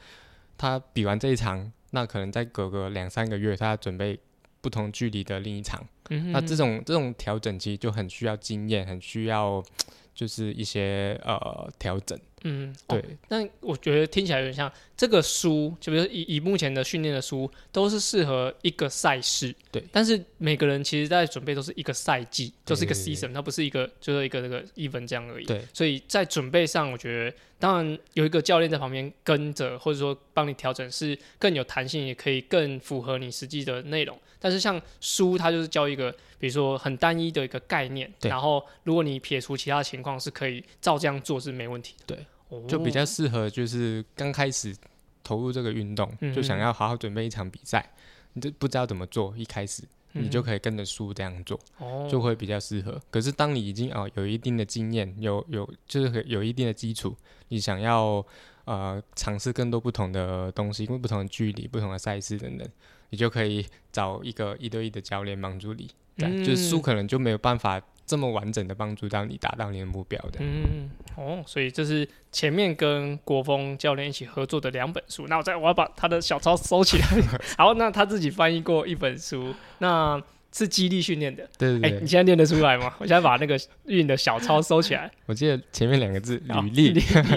[0.57, 4.19] 他比完这一场，那可能再隔个两三个月，他要准备
[4.61, 5.83] 不同距离的另一场，
[6.31, 9.63] 那这种这种调整其实就很需要经验，很需要
[10.13, 19.53] 就是一些呃调整，嗯，对，哦那我觉得听起来有点像这个书，就比如以以目前的训练的书，都是适合一个赛事。
[19.71, 25.45] 对但是每个人其实在准备都是一个赛季，就是一个 season，它不是一个就是一个那个 even 这样而已。
[25.45, 34.19] 对，所以在准备上，我觉得当然有一个教练在旁边跟着，或者说帮你调整，是更有弹性，也可以更符合你实际的内容。
[34.39, 42.15] 但是像书，它就是教一个，比如说很单一的一个概念，对然后如果你撇除其他情况，是可以照这样做是没问题的。
[42.15, 42.25] 对哦，
[42.67, 44.75] 就比较适合就是刚开始
[45.23, 47.91] 投入这个运动，就想嗯要好好准备一场比赛，
[48.33, 52.99] 你就不知道怎么做，一开始你就可以跟着书这样做，哦，就会比较适合。
[53.09, 57.15] 可是当你已经哦有一定的经验，有有就是有一定的基础，
[57.47, 58.25] 你想要
[58.65, 62.67] 呃尝试更多不同的东西，因为不同的距离、不同的赛事等等，
[63.09, 65.89] 你就可以找一个一对一的教练帮助你。
[66.15, 70.39] 这样、就是书嗯可能就没有办法这么完整的帮助到你达到你的目标的。
[70.39, 75.25] 嗯，哦，所以这是前面跟国风教练一起合作的两本书。
[75.27, 77.07] 那我再我要把他的小抄收起来。
[77.57, 80.21] 好，那他自己翻译过一本书，那
[80.53, 81.43] 是激励训练的。
[81.43, 82.93] 哎、对对对，你现在念得出来吗？
[82.99, 85.11] 我现在把那个运的小抄收起来。
[85.25, 86.93] 我记得前面两个字履历，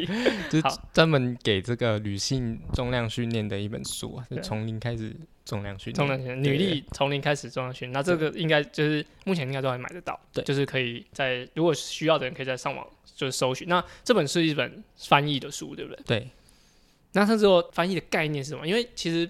[0.51, 6.35] 就是专门给这个女性重量训练的一本书啊，就从零开始重量训重量练。
[6.35, 7.93] 训练，女力从零开始重量训练。
[7.93, 13.67] 那这个应该就是目前应该都还买得到，对就是可以在如果需要的人可以在上网就是搜寻。
[13.69, 16.03] 那这本是一本翻译的书，对不对？
[16.05, 16.31] 对，
[17.13, 18.67] 那它之后翻译的概念是什么？
[18.67, 19.27] 因为其实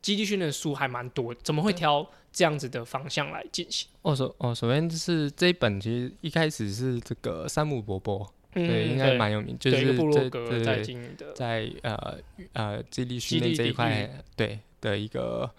[0.00, 3.88] 基地训练的书还蛮多，怎么会挑这样子的方向来进行？
[4.02, 11.32] 哦首哦首先就是这一本其实一开始是这个山姆伯伯，对，应该蛮有名，就是对一个部落格在经营的。
[11.32, 12.18] 在呃
[12.52, 15.50] 呃激励激励训练这一块对的一个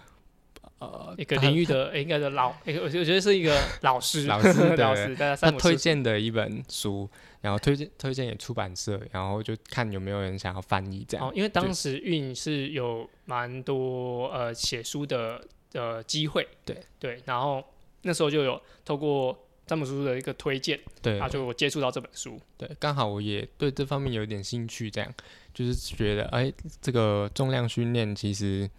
[0.78, 7.10] 呃一个他领域的，诶应该是老，一个我觉得是一个 老师，老师对老师，大家他推荐的一本书，
[7.42, 11.28] 然后推荐推荐给出版社，然后就看有没有人想要翻译这样。
[11.28, 15.42] 哦，因为当时运是有蛮多呃写书的
[15.74, 16.84] 呃机会，对。
[17.00, 17.64] 对，然后
[18.02, 21.20] 那时候就有透过詹姆叔叔的一个推荐，对。
[21.20, 25.14] 啊，就我接触到这本书，对，刚好我也对这方面有点兴趣，这样。
[25.54, 28.70] 就是觉得，哎，这个重量训练其实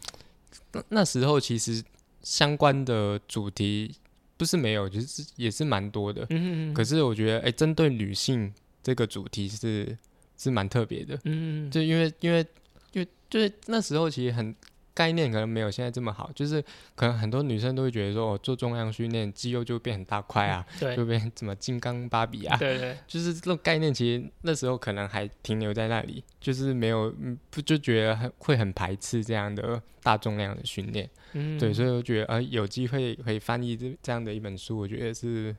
[0.70, 1.83] 那那时候其实
[2.22, 3.92] 相关的主题
[4.37, 6.24] 不是没有，就是也是蛮多的。
[6.31, 9.98] 嗯可是我觉得，哎，针对女性这个主题是
[10.37, 12.46] 是蛮特别的，嗯，就因为因为
[12.92, 14.55] 因为就是那时候其实很
[14.99, 16.61] 概念可能没有现在这么好，就是
[16.97, 20.97] 可能很多女生都会觉得说，哦，做重量训练肌肉就会变很大块啊，对。
[20.97, 35.55] 就变什么金刚芭比啊，对对，就是这种概念，其实那时候可能还停留在那里，就是没有，嗯不就觉得很会很排斥这样的大重量的训练，嗯，对，所以我觉得，呃，有机会可以翻译这这样的一本书，我觉得是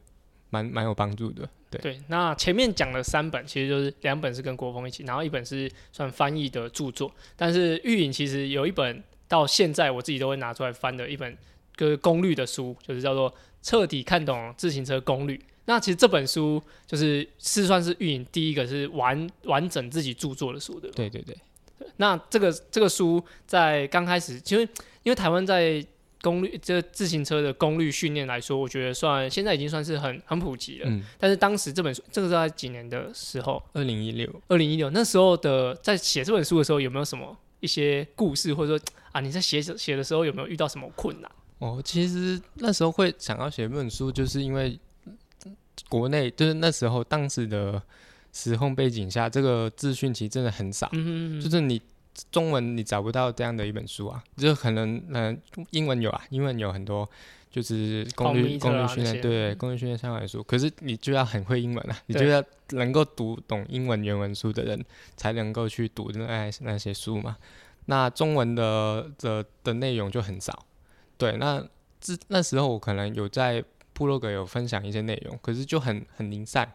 [0.49, 7.09] 蛮蛮有帮助的，对，对，那前面讲了三本，其实就是两本是跟国风一起，然后一本是算翻译的著作。
[7.37, 11.37] 但是玉影其实有一本到现在我自己都会拿出来翻的一本
[11.77, 13.31] 就是功率的书，就是叫做
[13.63, 15.37] 《彻底看懂自行车功率》。
[15.65, 21.09] 那其实这本书就是是算是运营第一个是完完整自己著作的书，对不对？
[21.09, 24.61] 对对对，那这个这个书在刚开始，其实
[25.03, 25.85] 因为台湾在
[26.21, 30.89] 功率这自行车的功率训练来说，我觉得算现在已经算是很很普及了。
[30.89, 41.31] 嗯，但是当时这本书，这个是在几年的时候，二零一六，二零一六那时候的，在写这本书的时候，有没有什么一些故事，或者说啊，你在写写的时候有没有遇到什么困难？
[41.59, 44.79] 哦，其实那时候会想要写这本书，就是因为
[45.89, 47.81] 国内就是那时候当时的
[48.31, 51.81] 时空背景下，这个资讯其实真的很少，嗯，就是你
[52.31, 57.09] 中文你找不到这样的一本书啊，就可能嗯、呃英文有啊，英文有很多
[57.51, 64.85] 就是功率、功率训练，对功率训练相关的书，可是你就要很会英文啊，你就要能够读懂英文原文书的人
[65.17, 67.35] 才能够去读那那些书嘛。
[67.89, 70.67] 那中文的的的内容就很少。
[71.17, 71.67] 对，那
[71.99, 76.71] 这那时候我可能有在部落格有分享一些内容，可是就很很零散，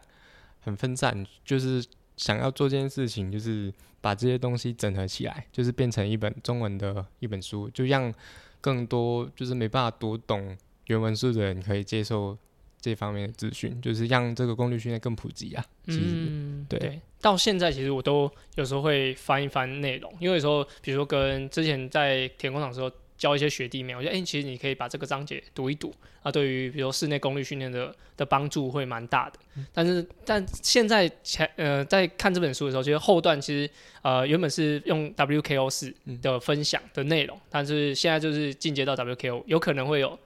[0.58, 1.82] 很分散，就是
[2.16, 8.12] 想要做这件事情，就是把这些东西整合起来，就是变成一本中文的一本书，就让
[8.60, 10.56] 更多就是没办法读懂
[10.88, 12.36] 原文书的人可以接受
[12.84, 15.64] 这方面的资讯，就是让这个功率训练更普及啊。
[15.86, 29.38] 其实，嗯，对对，到现在其实我都有时候会翻一翻内容，因为有时候比如说跟之前在田工厂的时候教一些学弟妹，我觉得哎、其实你可以把这个章节读一读啊，对于比如说室内功率训练的的帮助会蛮大的。
[29.72, 33.70] 但是但现在前呃在看这本书的时候，其实后段其实
[34.02, 40.18] 呃原本是用 WKO 四的分享的内容，但是现在就是进阶到 WKO，有可能会有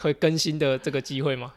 [0.00, 1.54] 会更新的这个机会吗？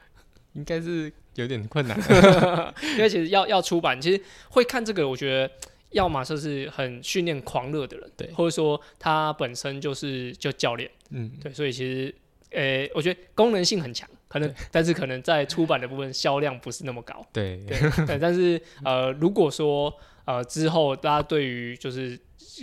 [0.56, 1.96] 应该是有点困难。
[2.98, 5.50] 因为其实要要出版，其实会看这个，我觉得
[5.92, 12.16] 要么就是很训练狂热的人，对或者说他本身就是就教练，嗯，对，所以其实，
[12.52, 19.94] 呃，我觉得功能性很强，可能，但是可能在出版的部分销量不是那么高，对，对，对，但是呃，如果说
[20.26, 22.20] 呃之后大家对于就是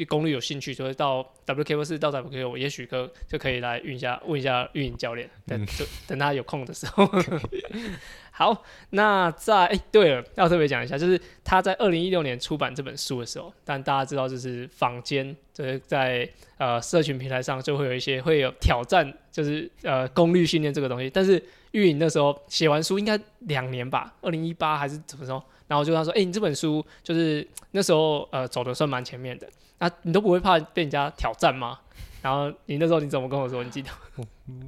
[0.09, 7.09] 功率有兴趣，就会到 WK 四到 WK 也许可就可以来运一下问一下运营教练，等、就等他有空的时候。
[8.35, 16.27] 好，那在哎、对了，要特别讲一下，就是他在二零一六年出版这本书的时候，但大家知道，就是坊间就是在
[16.57, 21.11] 呃社群平台上就会有一些会有挑战，就是呃功率训练这个东西。
[21.11, 21.41] 但是
[21.73, 25.43] 运营那时候写完书应该两年吧，二零一八还是怎么说？
[25.69, 29.47] 然后就他说，哎、你这本书就是那时候呃走的算蛮前面的，
[29.83, 31.77] 那你都不会怕被人家挑战吗？
[32.23, 33.65] 然后你那时候你怎么跟我说？
[33.65, 33.91] 你记得？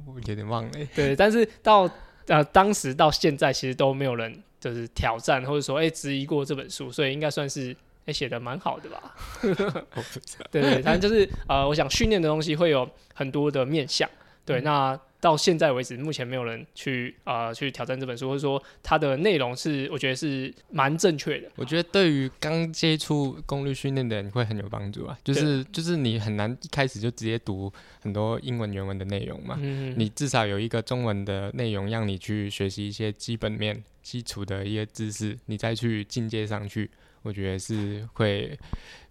[0.05, 0.85] 我有点忘了欸。
[0.93, 1.89] 对，但是到
[2.27, 7.73] 呃当时到现在，其实都没有人就是挑战或者说哎质疑过这本书，所以应该算是
[8.05, 9.15] 哎写的蛮好的吧。
[10.51, 14.09] 对对，反正就是呃，我想训练的东西会有很多的面向。
[14.43, 21.49] 对，那到现在为止，目前没有人去呃去挑战这本书，或者说它的内容是我觉得是蛮正确的。
[21.55, 36.87] 我觉得对于刚接触功率训练的人会很有帮助啊，就是就是你很难一开始就直接读很多英文原文的内容嘛，嗯，你至少有一个中文的内容让你去学习一些基本面、基础的一些知识，你再去进阶上去，
[37.23, 38.55] 我觉得是会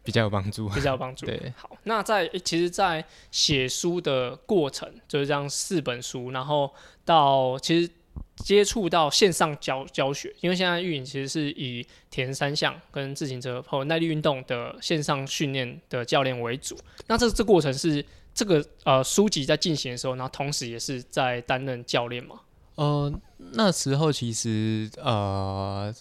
[0.05, 0.69] 比较有帮助。
[0.69, 1.27] 比较有帮助。
[1.27, 6.73] 对，好，那在其实，在写书的过程，就是这样四本书，然后
[7.05, 7.91] 到其实
[8.37, 16.77] 接触到线上教教学，因为现在运营其实是以田三项跟自行车还有耐力运动的线上训练的教练为主。
[17.07, 22.41] 那这这过程是这个呃书籍在进行的时候，然后同时也是在担任教练嘛？
[22.75, 23.13] 呃，
[23.53, 25.95] 那时候其实呃，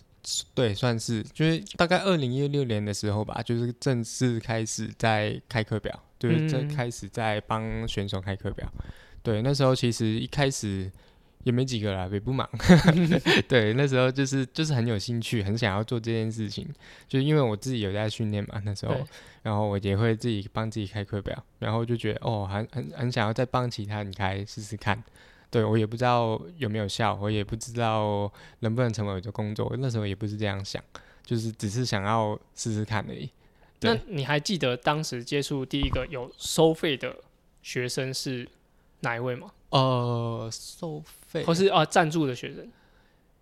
[0.55, 8.71] 对，算是就是大概二零一六年的时候吧，就是正式开始在开课表，就是在嗯开始在帮选手开课表。
[9.21, 10.89] 对，那时候其实一开始
[11.43, 12.49] 也没几个啦，也不忙。
[13.47, 16.67] 对，那时候就是就是很有兴趣，很想要做这件事情，
[17.07, 18.95] 就是因为我自己有在训练嘛，那时候，
[19.41, 25.03] 然后我也会自己帮自己开课表，然后就觉得哦，很很很想要再帮其他人开试试看。
[25.53, 30.83] 对我也不知道有没有效，我也不知道能不能成为我的工作，那时候也不是这样想，
[31.23, 33.29] 就是只是想要试试看而已。
[33.81, 37.15] 那你还记得当时接触第一个有收费的
[37.61, 38.49] 学生是
[39.01, 39.51] 哪一位吗？
[39.69, 42.67] 呃，收费或是啊赞助的学生？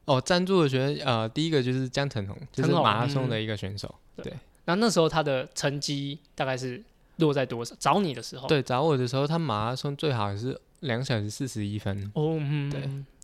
[0.04, 3.96] 哦，赞助的学生，呃，第一个就是江腾宏，就是马拉松嗯的一个选手。
[4.18, 4.34] 对
[4.66, 6.84] 那那时候他的成绩大概是
[7.22, 7.74] 落在多少？
[7.80, 12.82] 找你的时候，，对，找我的时候，他马拉松最好是两小时四十一分，哦，嗯，对。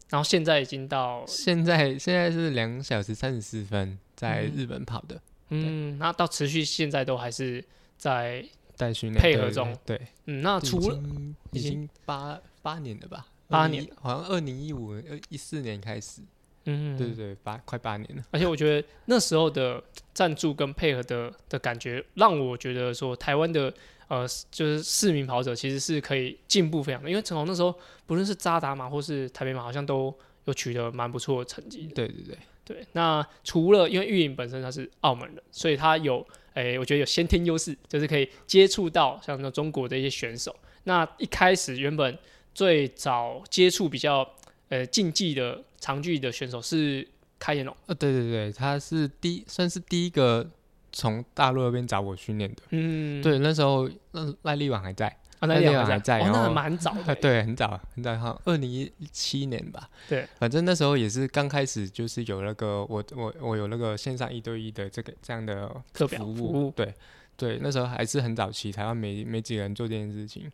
[0.09, 5.19] 然后现在已经到，现在现在是两小时三十四分，在嗯日本跑的。
[5.49, 7.61] 嗯，那到持续现在都还是
[7.97, 9.77] 在，在训练配合中。
[9.85, 16.21] 对，嗯，那除了经已已经经八八年了吧？20八年，好像二零一五、呃一四年开始，
[16.67, 18.23] 嗯，对对对，八快八年了。
[18.31, 23.73] 而且我觉得那时候的赞助跟配合的的感觉，让我觉得说台湾的
[24.07, 27.73] 呃，就是市民跑者其实是可以进步非常的，因为陈红那时候
[28.05, 30.13] 不论是扎达马或是台北马，好像都
[30.45, 31.93] 有取得蛮不错的成绩的。
[31.93, 40.55] 对对对，对，那除了因为玉颖本身他是澳门人，所以他有诶、我觉得有先天优势，就是可以接触到像那中国的一些选手。
[40.85, 42.17] 那一开始原本
[42.55, 44.27] 最早接触比较
[44.69, 47.07] 呃竞技的长距离的选手是
[47.39, 50.49] 开眼龙，呃，对对对，他是第算是第一个
[50.91, 52.63] 从大陆那边找我训练的。
[52.71, 55.07] 嗯，对，那时候那赖力王还在，
[55.39, 59.87] 啊，那那两个两个还在哦，那还蛮早的啊， 对，很早很早，好像二零一七年吧。
[60.09, 66.93] 对，反正那时候也是刚开始，就是有那个我我我有那个线上一对一的这个这样的课表服服务对，
[67.35, 70.51] 对，那时候还是很早期，台湾没没几个人做这件事情，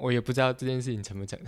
[0.00, 1.38] 我也不知道这件事情成不成。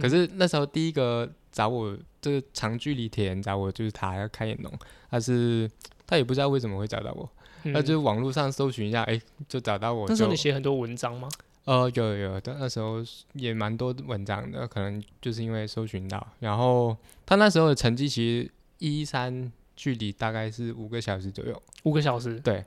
[0.00, 4.72] 可是那时候第一个找我就是长距离铁人找我就是他，要开眼龙，
[5.10, 5.70] 他是
[6.06, 7.28] 他也不知道为什么会找到我，
[7.72, 9.18] 他就网络上搜寻一下，哎，
[9.48, 10.06] 就找到我。
[10.08, 11.28] 那时候你写很多文章吗？
[11.64, 16.26] 呃，有有有，但那时候也蛮多文章的，可能就是因为搜寻到。
[16.40, 22.64] 然后他那时候的成绩其实一三距离大概是五个小时左右，五个小时，对，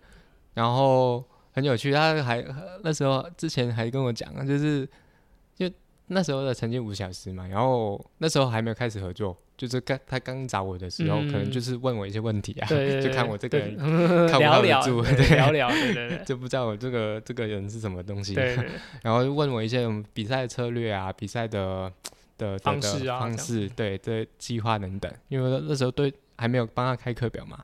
[0.55, 1.23] 然后。
[1.53, 2.41] 很有趣，他还
[2.81, 4.91] 那时候之前还跟我讲，就是就
[6.13, 12.67] 那时候的曾经五小时嘛，然后那时候还没有开始合作，就是刚他刚找我的时候，可能就是问我一些问题啊，
[13.01, 13.77] 就看我这个人
[14.29, 15.01] 靠不靠得住，
[15.33, 18.57] 聊聊，对对对，就不知道我这个这个人是什么东西，对，
[19.01, 21.91] 然后问我一些比赛策略啊，比赛的
[22.37, 27.57] 的方式啊，方式，对对，计划等等，因为那时候对还没有帮他开课表嘛。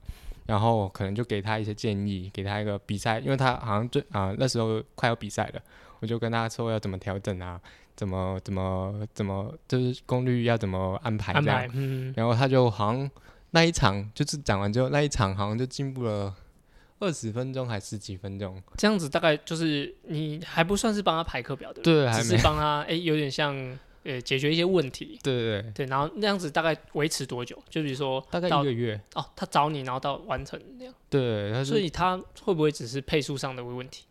[0.45, 5.61] 然后可能就给他一些建议，给他一个比赛，因为他好像最啊那时候快要比赛了，
[5.99, 7.59] 我就跟他说要怎么调整啊，
[7.97, 13.11] 怎么怎么怎么就是功率要怎么安排这样，然后他就好像
[13.51, 16.33] 那一场就是讲完之后那一场好像就进步了
[16.99, 23.77] 二十分钟还是几分钟，这样子大概就是你还不算是帮他排课表的，对，还是帮他哎有点像。
[24.03, 27.61] 呃，解决一些问题，对对对，对，然后那样子大概维持多久？
[27.69, 28.97] 就比如说大概一个月。
[29.15, 34.05] 哦，他找你，然后到完成那样，对，所以他会不会只是配速上的问题？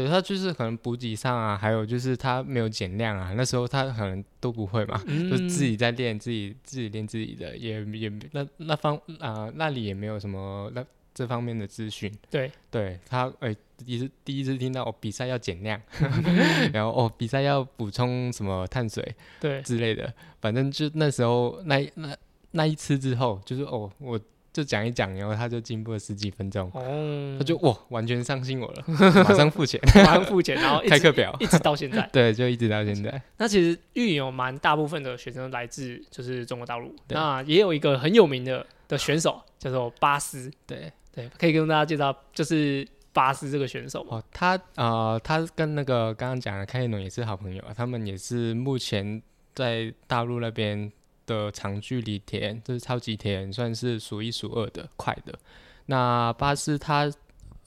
[0.00, 10.84] 对他就是可能补给上啊，还有就是他没有减量啊，那时候他可能都不会嘛，就自己在练，自己自己练自己的，也也那那方啊那里也没有什么那。
[11.14, 15.78] 这方面的资讯，对，对他，哎，第一次第一次听到哦，比赛要减量，
[16.72, 19.60] 然后哦，比赛要补充什么碳水，对。
[19.60, 22.16] 之类的，反正就那时候那那
[22.52, 24.18] 那一次之后，就是哦，我
[24.52, 28.84] 就讲一讲，然后他就进步了十几分钟，哦，他就哇，完全相信我了，
[29.24, 33.22] 马上付钱，马上付钱，然后 开课表， 一直到现在，对，就一直到现在。
[33.38, 40.92] 那其实育影有蛮大部分的学生来自就是中国大陆，那也有一个很有名的的选手叫做巴斯，对。
[41.14, 49.20] 对，可以跟大家介绍，就是巴斯这个选手哦，他呃，他跟那个刚刚讲的开彦龙也是好朋友啊，他们也是目前
[49.54, 50.90] 在大陆那边
[51.26, 55.38] 的长距离田，就是超级田，算是数一数二的快的。
[55.86, 57.10] 那巴斯他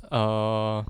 [0.09, 0.85] 呃，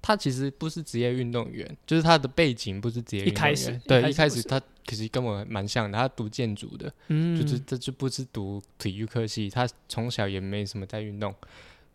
[0.00, 11.34] 他其实不是职业运动员，就是他的背景不是职业运动员，对，一开始他其实跟我蛮像的，他读建筑的，嗯，就是这就不是读体育科系，他从小也没什么在运动。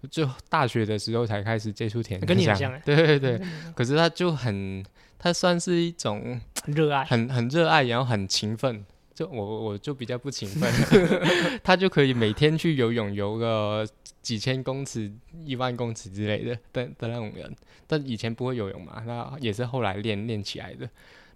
[0.10, 3.40] 就大学的时候才开始接触田跟你很像， 对对对。
[3.76, 4.84] 可是他就很，
[5.20, 8.84] 他算是一种热爱，很很热爱，然后很勤奋。
[9.14, 10.72] 就我我就比较不勤奋，
[11.64, 13.88] 他就可以每天去游泳，游个
[14.22, 15.12] 几千公尺、
[15.46, 17.56] 一万公尺之类的的的那种人。
[17.88, 20.90] 但以前不会游泳嘛，那也是后来练练起来的。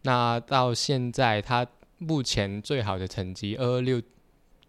[0.04, 1.68] 那到现在，他
[1.98, 4.02] 目前最好的成绩，二二六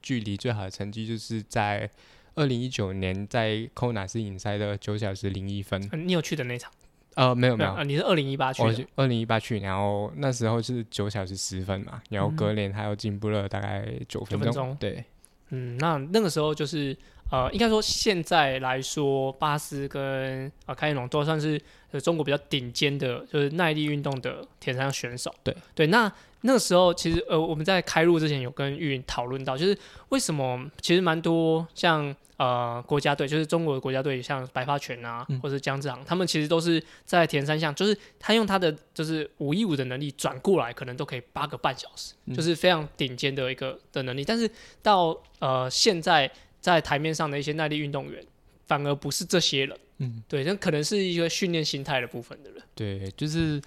[0.03, 1.91] 距离最好的成绩，就是在。
[2.39, 6.71] 二零一九年在科纳斯影赛的九小时零一分，你有去的那场？
[7.17, 8.87] 呃，没有没有，你是二零一八去的。
[8.95, 14.77] 二零一八去，然后那时候是九小时十分嘛，然后隔年他又进步了大概九分钟。
[14.79, 15.03] 对，
[15.49, 16.95] 嗯，那那个时候就是
[17.31, 21.61] 呃，应该说现在来说，巴斯跟啊开龙都算是
[22.03, 25.35] 中国比较顶尖的，就是耐力运动的田山选手。
[25.43, 26.13] 对对，那
[26.43, 29.77] 那个时候其实呃，我们在开录之前有跟玉云讨论到，就是
[30.11, 32.15] 为什么其实蛮多像。
[32.39, 44.23] 呃，国家队就是中国的国家队，像白发拳啊，或者姜志航，他们其实都是在田三项，就是他用他的就是五一五的能力转过来，可能都可以八个半小时，就是非常顶尖的一个的能力。
[44.23, 44.47] 但是
[44.83, 46.31] 到呃现在
[46.75, 48.21] 在台面上的一些耐力运动员，
[48.67, 49.79] 反而不是这些人。
[49.99, 52.61] 嗯，对，那可能是一个训练心态的部分的人。
[52.75, 53.63] 对，就是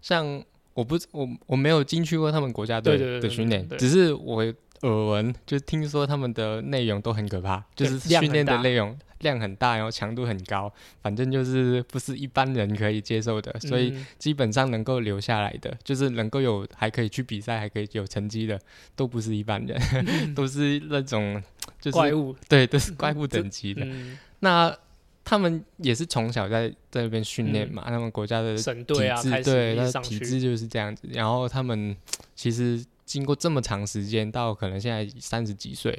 [0.00, 0.40] 像
[0.72, 4.54] 我不我我没有进去过他们国家队的训练，只是我。
[4.82, 10.72] 耳闻就听说他们的内容都很可怕，就是训练的内容量很大，然后强度很高，
[11.02, 13.52] 反正就是不是一般人可以接受的。
[13.58, 18.56] 所以基本上能够留下来的，就是能够有还可以去比赛，还可以有成绩的，
[18.94, 19.76] 都不是一般人，
[20.32, 21.42] 都是那种
[21.80, 23.86] 就是怪物， 对，都是怪物等级的。
[24.40, 24.76] 那
[25.24, 31.08] 他们也是从小在在那边训练嘛，他们国家的省队啊，对，那体制就是这样子。
[31.12, 31.96] 然后他们
[32.34, 32.84] 其实。
[33.08, 35.98] 经过这么长时间，到可能现在三十几岁，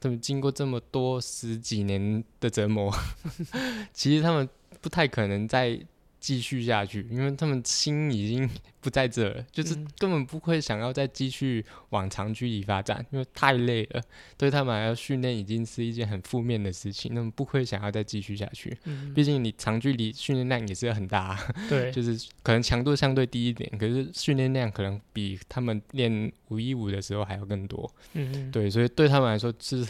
[0.00, 2.96] 他们经过这么多十几年的折磨，
[3.92, 4.48] 其实他们
[4.80, 5.76] 不太可能再
[6.24, 8.48] 继续下去，因为他们心已经
[8.80, 14.02] 不在这了，就是嗯根本不会想要再继续往长距离发展，因为太累了，
[14.38, 18.74] 对他们来说训练已经是一件很负面的事情，那么不会想要再继续下去。
[18.84, 27.90] 嗯，毕竟你长距离训练量也是很大啊， 对，就是可能强度相对低一点，可是训练量可能比他们练五一五的时候还要更多。
[28.14, 29.86] 嗯嗯，对，所以对他们来说是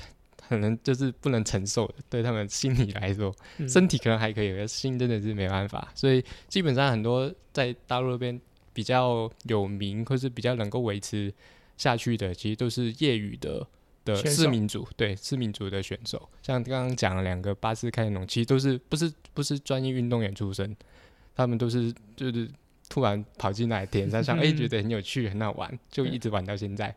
[0.49, 5.91] 可能就是不能承受的，对他们心理来说，嗯身体可能还可以，可是心真的是没办法。
[5.95, 8.41] 所以基本上很多在大陆那边
[8.73, 11.33] 比较有名或是比较能够维持
[11.77, 13.67] 下去的，其实都是业余的。
[14.05, 20.77] 的市民组对市民组的选手，像刚刚讲了两个巴斯开农，其实都是不是不是专业运动员出身，
[21.35, 22.47] 他们都是就是
[22.91, 26.95] 突然跑进来田山上， 哎、嗯觉得很有趣很好玩，就一直玩到现在。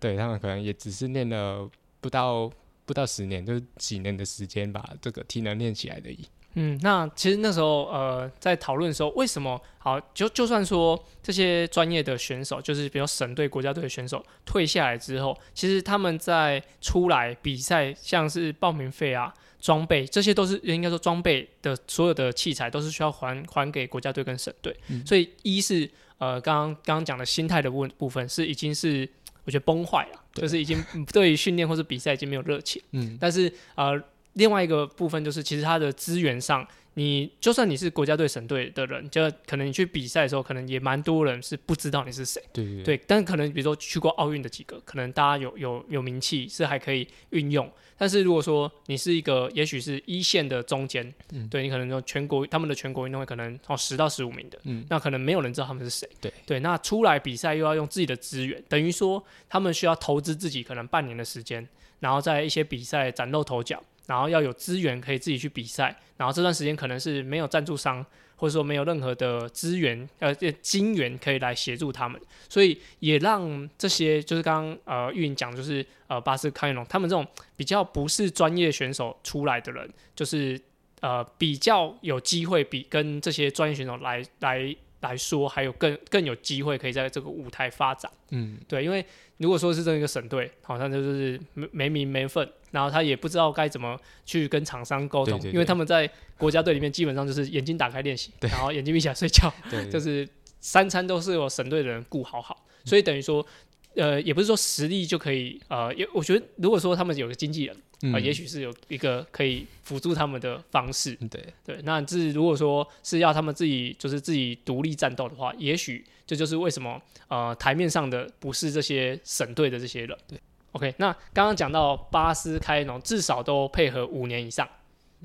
[0.00, 1.70] 对他们可能也只是练了
[2.00, 2.50] 不到
[2.88, 6.26] 不到十年，就是几年的时间把这个体能练起来的而已。
[6.54, 29.08] 嗯，那其实那时候呃，在讨论的时候，为什么好就就算说这些专业的选手，就是比如省队、国家队的选手退下来之后，其实他们在出来比赛，像是报名费啊、装备，这些都是应该说装备的所有的器材都是需要还还给国家队跟省队，嗯所以一是呃刚刚刚刚讲的心态的部部分是已经是
[29.48, 32.82] 我觉得崩坏了，就是已经对于训练或者比赛已经没有热情。
[32.90, 33.98] 嗯，但是呃，
[34.34, 36.68] 另外一个部分就是，其实他的资源上，
[36.98, 42.42] 你就算你是国家队、省队的人，就可能你去比赛的时候，可能也蛮多人是不知道你是谁。
[42.52, 47.70] 对对对，但可能比如说去过奥运的几个，可能大家有有有名气，是还可以运用。
[47.96, 56.08] 但是如果说你是一个，也许是一线的中间，嗯对你可能说全国他们的全国运动会可能哦十到十五名的，嗯那可能没有人知道他们是谁。
[56.20, 61.68] 对对，那出来比赛又要用自己的资源，等于说他们需要投资自己可能半年的时间，
[62.00, 68.04] 然后在一些比赛崭露头角，然后要有资源可以自己去比赛，然后这段时间可能是没有赞助商，
[68.36, 79.86] 或者说没有任何的资源呃金源可以来协助他们，所以也让这些就是刚刚呃玉莹讲就是呃巴斯康永他们这种比较不是专业选手出来的人，
[80.16, 80.58] 就是
[81.00, 88.10] 呃比较有机会比跟这些专业选手来来来说，还有更更有机会可以在这个舞台发展。
[88.30, 89.04] 嗯对，因为
[89.36, 100.28] 如果说是这一个省队，好像就是没没名没分，然后他也不知道该怎么去跟厂商沟通，对对对因为他们在国家队里面基本上就是眼睛打开练习，然后眼睛闭起来睡觉， 对，就是
[100.60, 103.46] 三餐都是由省队的人顾好好，所以等于说。
[103.94, 108.22] 呃，也不是说实力就可以，呃，也我觉得如果说他们有个经纪人，啊、嗯。
[108.22, 111.42] 也许是有一个可以辅助他们的方式，对。
[111.64, 120.16] 对，那这如果说是要他们自己就是自己独立战斗的话，也许这就是为什么呃台面上的不是这些省队的这些人。
[120.28, 120.38] 对
[120.72, 124.68] ，OK，那刚刚讲到巴斯开农至少都配合五年以上，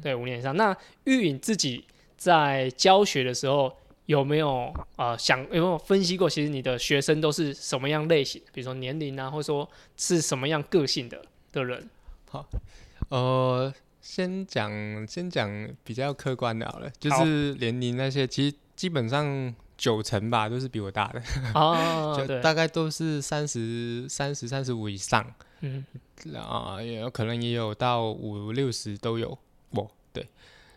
[0.01, 0.55] 对，五年以上。
[0.55, 0.75] 那
[1.05, 1.85] 玉颖自己
[2.17, 3.75] 在教学的时候
[4.05, 11.89] 有没有呃想有没有分析过，其实你的学生都是什么样类型，比如说年龄啊，或者说是什么样个性的的人？
[12.29, 12.45] 好
[13.09, 14.71] 呃，先讲
[15.07, 19.53] 先讲比较客观的好了，就是年龄那些，其实基本上
[19.83, 21.21] 九成吧都是比我大的，
[21.53, 25.29] 哦，就，大概都是三十三十三十五以上
[25.59, 25.83] 嗯，
[26.37, 29.37] 啊，也有可能也有到五六十都有，
[29.71, 30.25] 我对。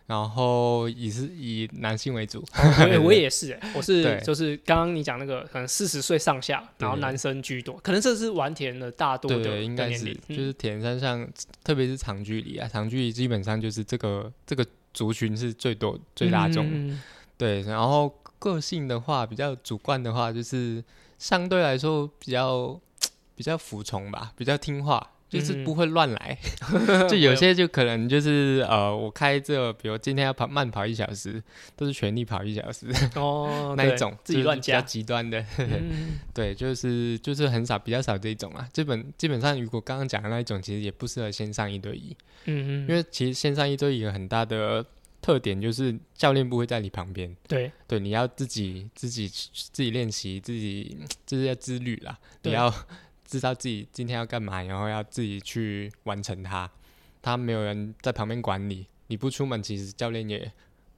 [0.06, 2.44] 然后也是以男性为主，
[2.82, 11.28] 我也 我也是、欸，我是就是刚刚你讲那个可能四十岁上下，然后男生居多，可能这是完田的大多的对，应该是就是田山上，
[11.62, 16.66] 特别是长距离啊，长距离基本上就是这个这个族群是最多最大众。
[16.72, 17.00] 嗯
[17.38, 20.82] 对，然后个性的话，比较主观的话，就是
[21.18, 22.80] 相对来说比较
[23.34, 26.38] 比较服从吧， 比较听话，就是嗯不会乱来。
[27.08, 31.42] 就有些就可能就是呃，我开这，比如今天要跑慢跑一小时，
[31.74, 35.44] 都是全力跑一小时哦， 那一种，自己乱比较加，极端的。
[35.58, 38.68] 嗯对，就是就是很少，比较少这一种啊。
[38.72, 44.84] 基本基本上，如果刚刚讲的那一种，其实也不适合线上一对一，嗯嗯，因为其实线上一对一有很大的
[45.26, 47.36] 特点就是教练不会在你旁边。
[47.48, 50.96] 对对，你要自己自己自己练习，自己
[51.26, 52.16] 这是要自律啦。
[52.42, 52.72] 你要
[53.26, 56.70] 知道自己今天要干嘛，然后要自己去完成它。
[57.20, 60.48] 他没有人在旁边管你，你不出门，其实教练也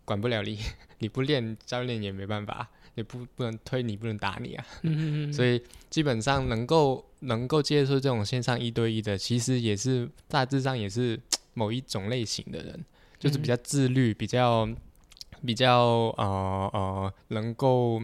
[0.05, 0.59] 管不了你。
[1.01, 4.67] 你不练，教练也没办法，也不不能推你，不能打你啊。
[4.83, 11.19] 嗯嗯嗯，所以基本上能够能够接受这种线上一对一的，其实也是大致上也是
[11.55, 12.85] 某一种类型的人，
[13.19, 14.69] 就是比较自律，比较
[15.45, 15.79] 比较
[16.17, 18.01] 呃呃能够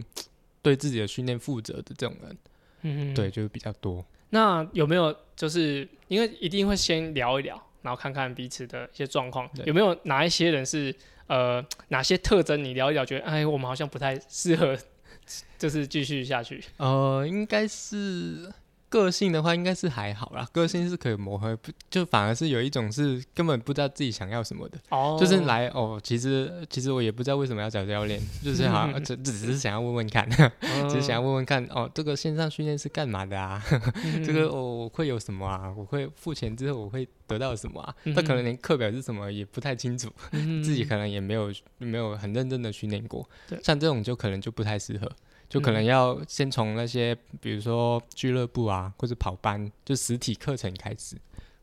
[0.61, 2.37] 对自己的训练负责的这种人，
[2.81, 4.03] 嗯嗯对，就是比较多。
[4.29, 10.93] 那有没有就是因为一定会先聊一聊，然后看看彼此的一些状况，有没有哪一些人是
[11.27, 14.77] 呃哪些特征你聊一聊，觉得哎我们好像不太适合，
[15.57, 16.61] 就是继续下去。
[16.77, 18.51] 呃，应该是
[18.95, 20.47] 个性的话，应该是还好啦。
[20.53, 30.25] 个性是可以磨合，不就反而是有一种是根本不知道自己想要什么的，哦，就是来哦，其实其实我也不知道为什么要找教练， 就是好像只只是想要问问看，
[30.61, 33.61] 嗯， 只是想要问问看哦，这个线上训练是干嘛的啊？
[34.05, 35.73] 嗯 这个哦会有什么啊？
[35.75, 37.93] 我会付钱之后我会得到什么啊？
[38.05, 43.27] 嗯他可能连课表是什么也不太清楚，嗯自己可能也没有没有很认真的训练过，
[43.61, 45.11] 像这种就可能就不太适合，
[45.49, 51.15] 就可能嗯要先从那些比如说俱乐部啊或者跑班，就实体课程开始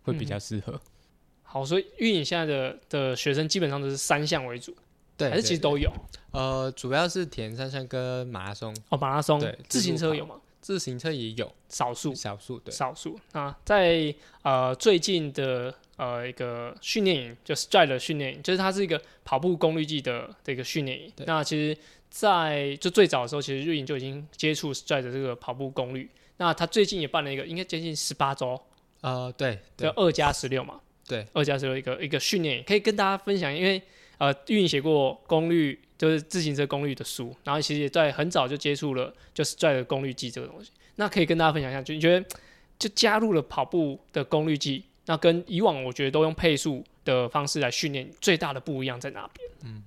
[0.03, 0.81] 会比较适合。
[1.43, 4.75] 好，所以运营现在的的学生基本上都是三项为主，
[5.17, 5.93] 对，还是其实都有
[6.31, 10.37] 呃主要是田三项跟马拉松，哦，马拉松对、自行车有吗？
[10.63, 12.73] 自行车也有少数，少数对。
[12.73, 13.19] 少数。
[13.33, 21.13] 那在呃最近的呃一个训练营，就 Stride 的训练营，就是它是一个跑步功率计的的一个训练营。
[21.27, 21.77] 那其实，
[22.13, 26.11] 在就最早的时候，其实瑞颖就已经接触 Stride 的这个跑步功率。
[26.37, 28.61] 那他最近也办了一个，应该接近十八周，
[29.01, 30.79] 呃，对对叫二加十六嘛。
[31.09, 33.81] 对，二加十六一个一个训练，可以跟大家分享，因为
[34.19, 40.71] 呃，运营写过功率，就是自行车功率的书，然后其实也在很早就接触了，就是 Stride 的功率计这个东西。
[40.97, 42.27] 那可以跟大家分享一下，就你觉得
[42.79, 49.83] 就加入了跑步的功率计，那跟以往我觉得都用配速的方式来训练，最大的不一样在哪边？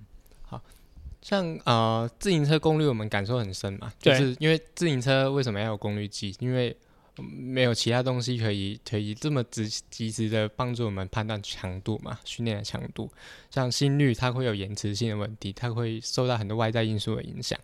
[1.26, 6.36] 像呃自行车功率我们感受很深嘛，就是因为自行车为什么要有功率计？
[6.39, 6.78] 因为
[7.17, 13.11] 嗯没有其他东西可以可以这么及及时的帮助我们判断强度嘛，训练的强度。
[13.49, 17.59] 像心率它会有延迟性的问题，它会受到很多外在因素的影响。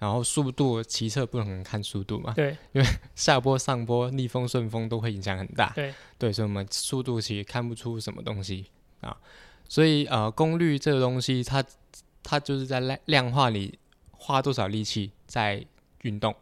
[0.00, 5.72] 然后速度骑车不能看速度嘛，对，因为 下坡上坡逆风顺风都会影响很大。
[5.76, 8.66] 对对，所以我们速度其实看不出什么东西
[9.02, 9.16] 啊。
[9.68, 11.64] 所以呃，功率这个东西它，
[12.24, 13.78] 它就是在量量化里
[14.10, 15.64] 花多少力气在
[16.02, 16.34] 运动。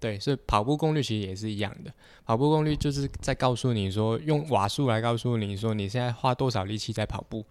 [0.00, 1.92] 对，所以跑步功率其实也是一样的。
[2.24, 7.44] 跑步功率就是在告诉你说，用瓦数来告诉你说，你现在花多少力气在跑步。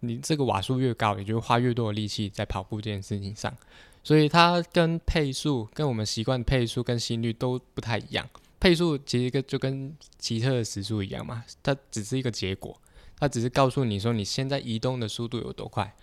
[0.00, 3.54] 你这个瓦数越高，你就花越多的力气在跑步这件事情上。
[4.02, 8.28] 所以它跟配速、跟我们习惯配速跟心率都不太一样。
[8.60, 12.78] 配速其实跟就跟骑车的时速一样嘛，它只是一个结果，
[13.18, 15.94] 它只是告诉你说你现在移动的速度有多快，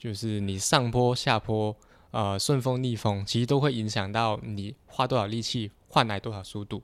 [0.00, 1.76] 就是你上坡、下坡、
[2.10, 6.82] 呃顺风、逆风，其实都会影响到你花多少力气换来多少速度。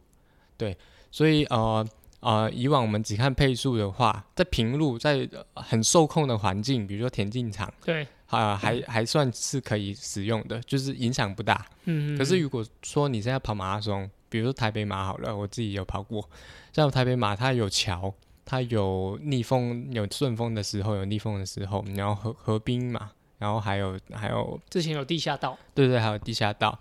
[0.58, 0.76] 对，
[1.10, 1.84] 所以呃
[2.20, 7.72] 呃，以往我们只看配速的话，在平路在呃很受控的环境，比如说田径场。
[7.84, 11.64] 对，啊、还还算是可以使用的，就是影响不大。
[11.84, 16.28] 嗯，可是如果说你现在跑马拉松，比如说台北马好了，我自己有跑过，
[16.72, 18.12] 像台北马它有桥，
[18.46, 26.78] 它有逆风有顺风的时候，有逆风的时候，然后河河滨嘛，然后还有还有之前有地下道，对对，还有地下道，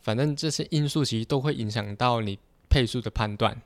[0.00, 2.38] 反正这些因素其实都会影响到你
[2.70, 3.60] 配速的判断。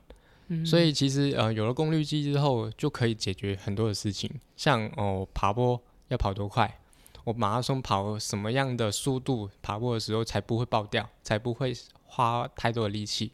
[0.47, 0.65] 嗯。
[0.65, 6.79] 所以其实呃有了功率计之后，就可以解决很多的事情，像哦爬坡要跑多快，
[7.23, 11.71] 我马拉松跑什么样的速度，爬坡的时候才不会爆掉，才不会
[12.05, 13.31] 花太多的力气，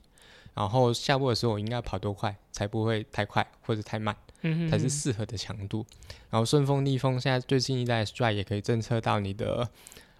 [0.53, 5.85] 然后下坡的时候我应该跑多快，才不会太快或者太慢，嗯才是适合的强度。
[6.29, 9.69] 然后顺风逆风，现在最新一代的 Stride 也可以侦测到你的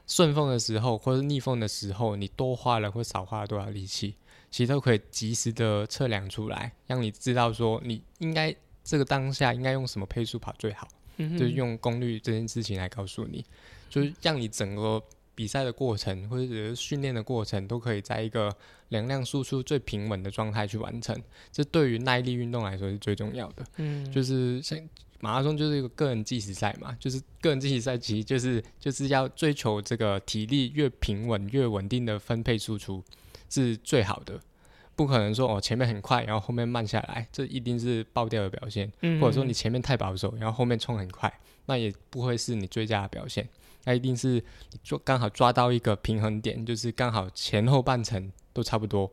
[0.08, 4.16] 顺风的时候或者逆风的时候，你多花了或少花了多少力气。
[4.52, 13.44] 其实都可以及时的测量出来，让你知道说你应该这个当下应该用什么配速跑最好，嗯就是用功率这件事情来告诉你，
[13.90, 15.02] 就是让你整个
[15.34, 18.56] 比赛的过程或者是训练的过程都可以在一个
[18.94, 21.22] 能量输出最平稳的状态去完成，
[21.52, 23.66] 这对于耐力运动来说是最重要的。
[23.76, 24.80] 嗯，就是像
[25.20, 33.04] 马拉松就是一个个人计时赛嘛，就是个人计时赛其实就是就是要追求这个体力越平稳越稳定的分配输出
[33.50, 34.40] 是最好的，
[34.96, 41.34] 不可能说哦前面很快，然后后面慢下来，这一定是爆掉的表现，嗯或者说你前面太保守，然后后面冲很快，
[41.66, 43.48] 那也不会是你最佳的表现，
[43.86, 49.12] 那一定是你抓刚好抓到一个平衡点，就是刚好前后半程都差不多，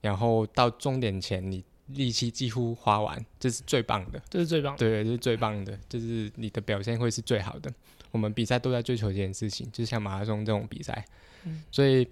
[0.00, 4.22] 然后到终点前你力气几乎花完，这是最棒的。
[4.28, 4.78] 这是最棒的。
[4.78, 7.72] 对，这是最棒的，就是你的表现会是最好的。
[8.10, 11.04] 我们比赛都在追求这件事情，就像马拉松这种比赛，
[11.70, 12.06] 所以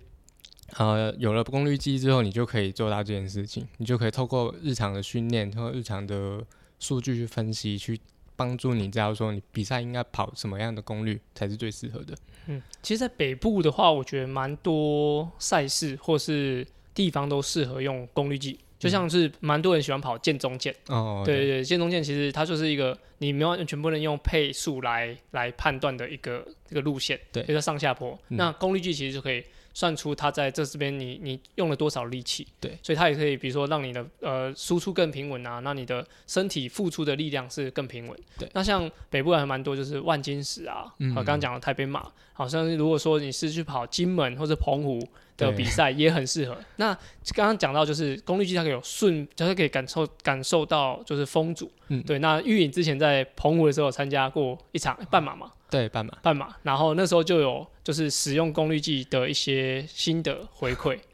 [0.77, 6.45] 呃，有了功率计之后，你就可以做到这件事情，你就可以透过日常的训练，通过日常的
[6.79, 7.99] 数据去分析，去
[8.37, 12.15] 帮助你知道说你比赛应该跑什么样的功率才是最适合的。
[12.47, 18.59] 嗯，其实，在北部的话，我觉得蛮多赛事或是地方都适合用功率计。
[18.79, 28.11] 就像是蛮多人喜欢跑剑中剑，哦，对对对，剑中剑其实它就是一个你没有完全不能用配速来来判断的一个这个路线，对就是上下坡。
[28.29, 29.43] 嗯那功率计其实就可以
[29.77, 38.19] 算出它在这这边你你用了多少力气，对，所以它也可以比如说让你的呃输出更平稳啊，那你的身体付出的力量是更平稳。
[38.39, 45.07] 对，那像北部还蛮多就是万金石啊，嗯呃刚刚讲的台北马，好像是如果说你是去跑金门或者澎湖
[45.37, 46.57] 的比赛也很适合。
[46.77, 46.95] 那
[47.35, 51.71] 刚刚讲到就是功率计它可以有顺，就是可以感受感受到就是风阻。
[51.89, 52.19] 嗯对。
[52.21, 60.99] 那玉颖之前在澎湖的时候有参加过一场半马嘛，对，半马，半马，然后那时候就有就是使用功率计的一些新的回馈。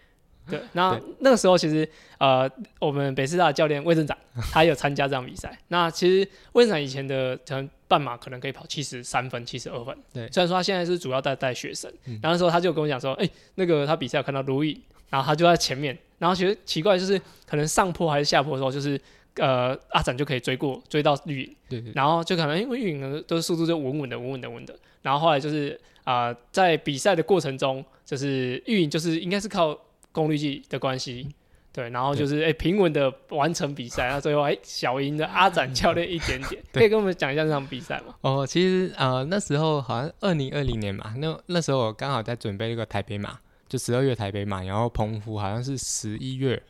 [0.51, 1.89] 对，那那个时候其实
[2.19, 2.51] 呃，
[2.81, 4.19] 我们北师大的教练魏正长
[4.51, 5.57] 他也有参加这场比赛。
[5.69, 10.29] 那其实魏正长以前的可能半马可能可以跑七十三分、七十二分，对。
[10.33, 12.19] 虽然说他现在是主要带带学生，嗯。
[12.21, 14.79] 然后那时候他就跟我讲说，哎、那个他比赛有看到卢颖，
[15.11, 19.01] 然后他就在前面，然后其实奇怪就是可能上坡还是下坡的时候，就是
[19.37, 21.57] 呃阿展就可以追过追到绿影。
[21.69, 24.75] 对对，然后就可能因为运营呢都是速度就稳稳的、稳稳的、稳的。
[25.03, 29.77] 然后后来就是啊、呃在比赛的过程中，就是运营就是应该是靠
[30.13, 31.27] 功率计的关系，
[31.73, 38.15] 对，然后就是哎、平稳的完成比赛，然后最后哎小赢的阿展教练一点点，可以跟我们讲一下这场比赛吗？
[38.21, 46.63] 哦，其实呃那时候好像二零二零年嘛，那那时候我刚好在准备一个台北马，就十二月台北马，然后澎湖好像是十一月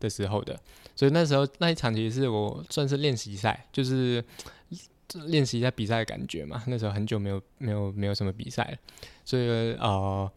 [0.00, 0.58] 的时候的，
[0.98, 4.24] 所以那时候那一场其实是我算是练习赛，就是
[5.26, 6.60] 练习一下比赛的感觉嘛。
[6.66, 8.78] 那时候很久没有没有没有什么比赛了，
[9.24, 9.46] 所以
[9.76, 10.28] 呃。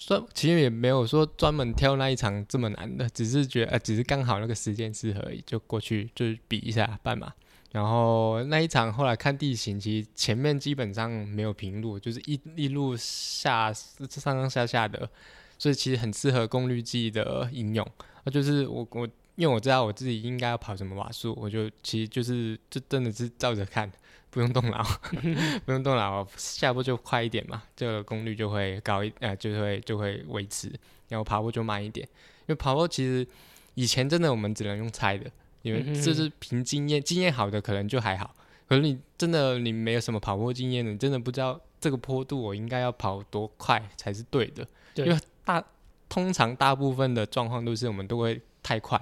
[0.00, 7.32] 专其实也没有说专门挑那一场这么难的，只是觉得呃，只是刚好那个时间适合而已，就过去就是比一下半马。
[7.72, 15.10] 然后那一场后来看地形，其实前面基本上没有平路，就是一一路下上上下下的，
[15.58, 17.84] 所以其实很适合功率计的应用。
[18.28, 23.90] 那就是我我因为我知道我自己应该要跑什么瓦数，我就其实就是就真的是照着看，
[24.28, 24.84] 不用动脑，
[25.64, 30.70] 不用动脑，下坡就快一点嘛，这个功率就会高一呃就会就会维持，
[31.08, 32.06] 然后爬坡就慢一点，
[32.40, 33.26] 因为爬坡其实
[33.74, 35.30] 以前真的我们只能用猜的。
[35.62, 38.32] 因为这是凭经验，经验好的可能就还好。
[38.68, 44.66] 可是你真的你没有什么跑坡经验的，你真的不知道这个坡度我应该要跑多快才是对的。
[44.94, 45.62] 对因为大
[46.08, 49.00] 通常大部分的状况都是我们都会太快，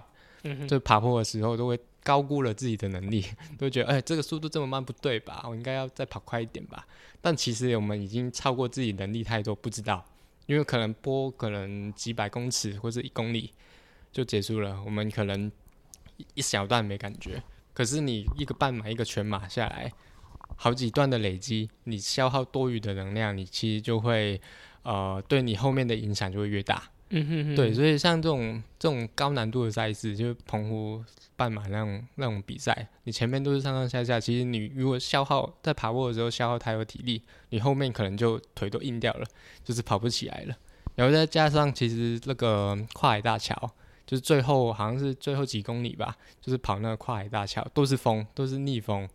[0.68, 3.24] 就爬坡的时候都会高估了自己的能力，
[3.58, 5.44] 都觉得哎、这个速度这么慢不对吧？
[5.48, 6.86] 我应该要再跑快一点吧。
[7.20, 10.04] 但其实我们已经超过自己能力太多，不知道，
[10.46, 13.52] 因为可能坡可能几百公尺或者一公里
[14.12, 15.50] 就结束了，我们可能
[16.16, 17.42] 一一小段没感觉，
[17.72, 19.92] 可是你一个半马一个全马下来，
[20.56, 24.40] 好几段的累积，你消耗多余的能量，你其实就会
[24.82, 26.90] 呃对你后面的影响就会越大。
[27.10, 31.04] 嗯哼哼，对，所以像这种这种高难度的赛事，就是澎湖
[31.36, 39.26] 半马那种那种比赛，你前面都是上上下下，其实你如果消耗在爬坡的时候消耗太多体力，你后面可能就腿都硬掉了，
[39.62, 40.56] 就是跑不起来了。
[40.96, 43.54] 然后再加上其实那个跨海大桥，
[44.06, 49.08] 就是最后好像是最后几公里吧，就是跑那个跨海大桥，都是风，都是逆风，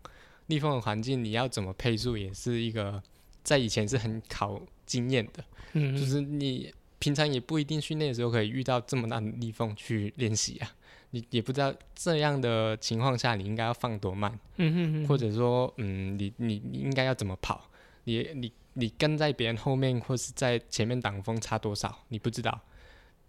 [0.45, 3.01] 逆风的环境，你要怎么配速也是一个
[3.43, 5.43] 在以前是很考经验的。
[5.73, 6.71] 嗯，就是你
[7.01, 10.71] 平常也不一定训练的时候可以遇到这么大的逆风去练习啊，
[11.09, 17.69] 你也不知道这样的情况下你应该要放多慢，嗯哼哼，或者说，嗯，你你你应该要怎么跑，
[18.03, 22.61] 你你你跟在别人后面或是在前面挡风差多少，你不知道。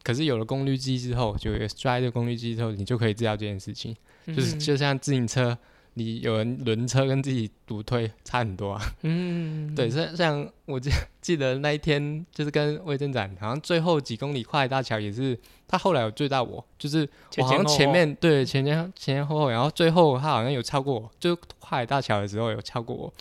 [0.03, 3.97] 可是有了功率机之后，就有 Stride 的功率机之后，你就可以知道这件事情。
[4.27, 5.57] 就是嗯就像自行车，
[5.95, 8.83] 你有人轮车跟自己独推差很多啊。
[9.03, 10.91] 嗯，对，像像我记
[11.21, 15.39] 记得那一天，就是跟魏正展，好像最后几公里跨海大桥也是，
[15.69, 23.13] 他后来有追到我，就是我好像前面对前前前前后后，然后最后他好像有超过我，就跨海大桥的时候有超过我，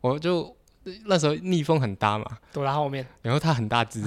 [0.00, 0.54] 我就
[1.04, 4.00] 那时候逆风很大嘛，躲在后面，然后他很大只，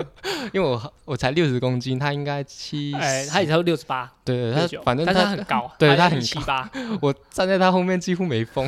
[0.52, 6.70] 因为我我才六十公斤，他应该七，哎，他也才六十八，对对，他反正他他很高，对他很七八，
[7.02, 8.66] 我站在他后面几乎没风，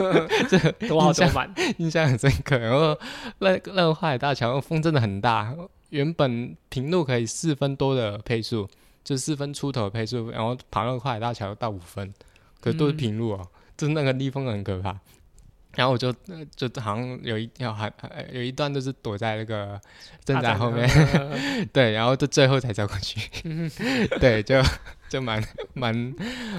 [0.48, 0.58] 这
[0.88, 2.58] 多好多满，印象很深刻。
[2.58, 2.98] 然后
[3.38, 5.54] 那那个跨海大桥风真的很大，
[5.88, 8.68] 原本平路可以四分多的配速，
[9.02, 12.12] 就四分出头的配速，然后跑那个跨海大桥到五分，
[12.60, 12.96] 可是都是嗯。
[12.98, 14.94] 平路哦，就是那个逆风很可怕。
[15.76, 19.80] 然后我就呃就好像有一条还还有一段都是躲在那个
[20.24, 20.88] 正在后面，
[21.72, 23.70] 对，然后就最后才走过去，嗯
[24.18, 24.60] 对，就
[25.08, 25.40] 就蛮
[25.74, 25.94] 蛮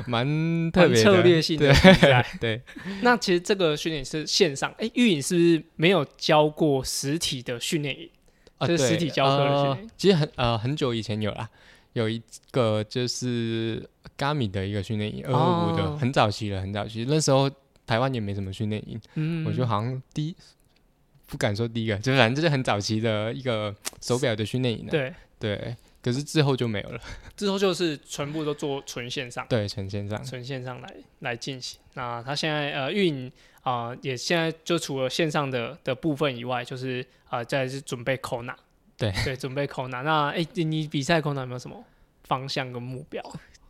[0.06, 1.04] 蛮特别的。
[1.04, 2.26] 策略性的对比赛。
[2.40, 2.62] 对，
[3.02, 8.10] 那其实这个训练是线上，哎，玉影是不是没有教过实体的训练营？
[8.60, 11.50] 啊，就是实体教课的训呃练其实很呃很久以前有啦，
[11.94, 13.88] 有一个就是
[14.18, 15.98] Gami 的一个训练营，二二五的，哦。
[16.00, 17.06] 很早期了，很早期。
[17.08, 17.50] 那时候
[17.88, 20.36] 台湾也没什么训练营，嗯，我就好像第一
[21.26, 24.92] 不敢说第一个，就反正就是很早期的一个 手表的训练营啊。
[24.92, 27.00] 对，对，可是之后就没有了。
[27.36, 30.24] 之后就是全部都做纯线上，对，纯线上。
[30.24, 31.80] 纯线上来来进行。
[31.96, 33.32] 那他现在呃运营
[33.64, 38.56] 啊、也现在就除了线上的的部分以外，就是啊、再来是准备 Kona，
[38.98, 40.04] 对对，准备 Kona。
[40.04, 41.84] 那哎、你你比赛 Kona 有没有什么
[42.24, 43.22] 方向跟目标？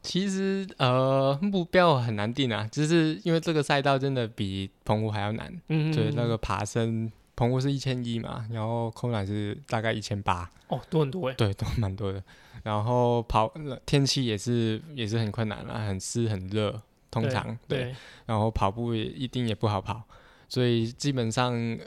[0.02, 5.54] 其实呃目标很难定啊，就是因为这个赛道真的比澎湖还要难。
[5.68, 12.24] 嗯，对，那个爬升，澎湖是一千一嘛，然后空缆是大概一千八，哦多很多哎，对，都蛮多的。
[12.64, 16.82] 然后跑呃天气也是也是很困难啦，很湿很热，
[17.12, 17.80] 通常对。
[17.80, 17.96] 对，
[18.26, 20.04] 然后跑步也一定也不好跑，
[20.48, 21.86] 所以基本上呃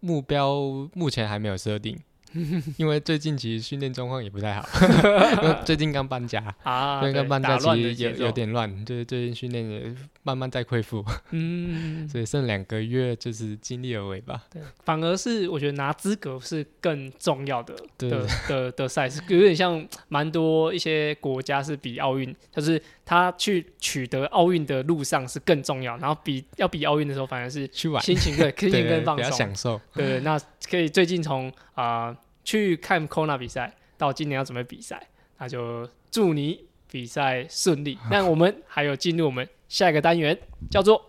[0.00, 1.98] 目标目前还没有设定。
[2.78, 4.68] 因为最近其实训练状况也不太好，
[5.64, 14.44] 最近刚搬家，啊，刚搬家其实有有点乱，就是最近训练也慢慢在恢复，嗯， 所以剩两个月就是尽力而为吧。
[14.52, 29.80] 对，反而是我觉得拿资格是更重要的对的的的赛事，有点像蛮多一些国家是比奥运，就是他去取得奥运的路上是更重要，然后比要比奥运的时候反而是去玩，心情 对心情更放松，享受。
[29.94, 32.14] 对对，那可以最近从啊、
[32.44, 35.08] 去看 Kona 比赛到今年要准备比赛，
[35.38, 37.98] 那就祝你比赛顺利。
[38.10, 40.36] 那我们还有进入我们下一个单元，
[40.68, 41.00] 叫做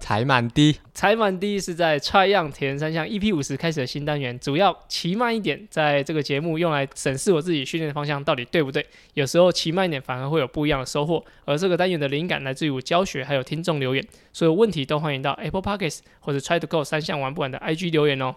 [0.00, 8.84] 踩满低，踩满地是在 Try 样铁人三项 EP 五十开始的新单元，主要骑慢一点，在这个节目用来审视我自己训练的方向到底对不对。
[9.14, 11.24] 有时候骑慢一点反而会有不一样的收获。
[11.44, 18.34] 而这个单元的灵感来自于我教学，还有听众留言，所有问题都欢迎到 Apple Podcasts 或者 Try to Go 三项玩不完的 IG 留言哦。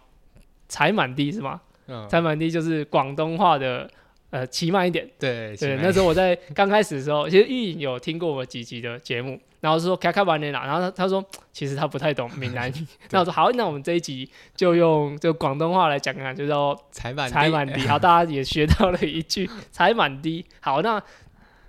[0.67, 1.61] 踩满地是吗？
[1.87, 3.89] 嗯，踩满地就是广东话的
[4.29, 5.09] 呃骑慢一点。
[5.17, 20.45] 对对，那时候我在刚开始的时候，其实玉颖有听过我几集的节目，然后说开开完了啦，然后他他说其实他不太懂闽南语， 那我说好，那我们这一集就用就广东话来讲看看，就叫踩满踩满地，好，大家也学到了一句 踩满地。
[20.59, 21.01] 好，那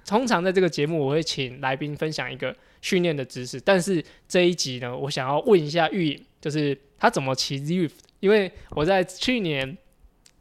[0.06, 9.78] 通常在这个节目我会请来宾分享一个训练的知识，但是这一集呢，我想要问一下玉颖，就是他怎么骑 Zwift，因为我在去年。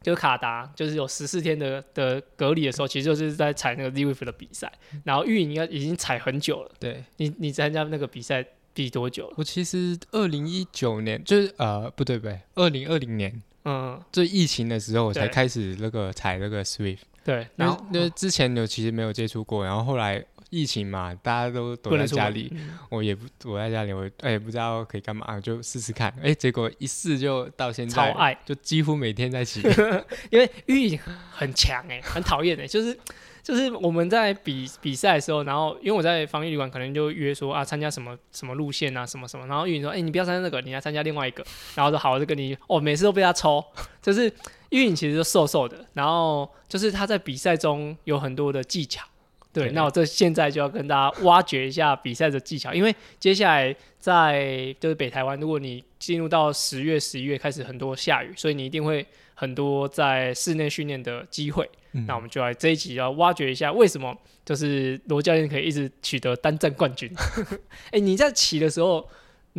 [0.09, 4.71] 就卡达，就是有十四天的的隔离的时候，其实就是在踩那个 Zwift 的比赛。
[5.03, 9.35] 然后玉颖应该已经踩很久了，对你你参加那个比赛比多久了？
[9.37, 22.77] 我其实二零一九年就是呃不对不对，二零二零年嗯，最疫情的时候我才开始那个踩那个 Swift，对，然后然后因为之前有其实没有接触过，然后后来疫情嘛，大家都躲在家里，嗯。
[22.89, 29.61] 我也不躲在家里，我哎、不知道可以干嘛，就试试看，哎、结果一试就到现在，超爱，就几乎每天在骑。
[30.31, 30.99] 因为玉颖
[31.31, 32.97] 很强哎、很讨厌哎，就是
[33.43, 41.45] 就是我们在比比赛的时候，然后因为我在防疫旅馆，可能就约说啊参加什么什么路线啊什么什么，然后玉颖说哎、你不要参加那个，你来参加另外一个，
[41.75, 43.63] 然后说好我就跟你哦每次都被他抽，
[44.01, 44.31] 就是
[44.69, 49.05] 玉颖其实就瘦瘦的，然后就是他在比赛中有很多的技巧。
[49.51, 61.67] 对，那我这现在就要跟大家挖掘一下比赛的技巧，因为接下来在就是北台湾，如果你进入到十月、十一月开始很多下雨，所以你一定会很多在室内训练的机会。
[61.93, 67.11] 嗯那我们就来这一集要挖掘一下，为什么就是罗教练可以一直取得单站冠军？
[67.89, 69.09] 哎、你在骑的时候，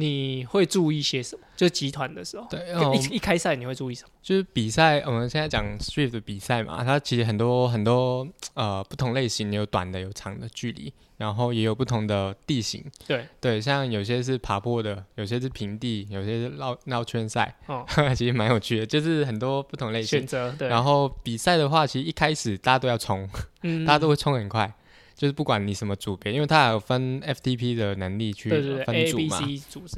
[0.00, 1.42] 你会注意些什么？
[1.56, 4.10] 就集团的时候，对，哦一一开赛你会注意什么？
[4.22, 12.82] 就是比赛，我们现在讲 Swift 的比赛嘛，它其实很多很多呃不同类型，有短的，有长的距离，然后也有不同的地形。
[13.06, 17.84] 对对，像有些是爬坡的，有些是平地，有些是绕绕圈赛，哦
[18.16, 20.26] 其实蛮有趣的，就是很多不同类型选。
[20.26, 23.28] 择对，然后比赛的话，其实一开始大家都要冲，
[23.62, 24.72] 嗯大家都会冲很快，
[25.20, 29.38] 就是不管你什么组别，因为它还有分 FTP 的能力去对对对分 A 组 B 嘛。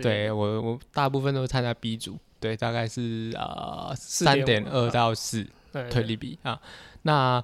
[0.02, 6.60] 对我我大部分都是参加 B 组，对，大概是呃三点二到四对推力比啊。
[7.02, 7.40] 那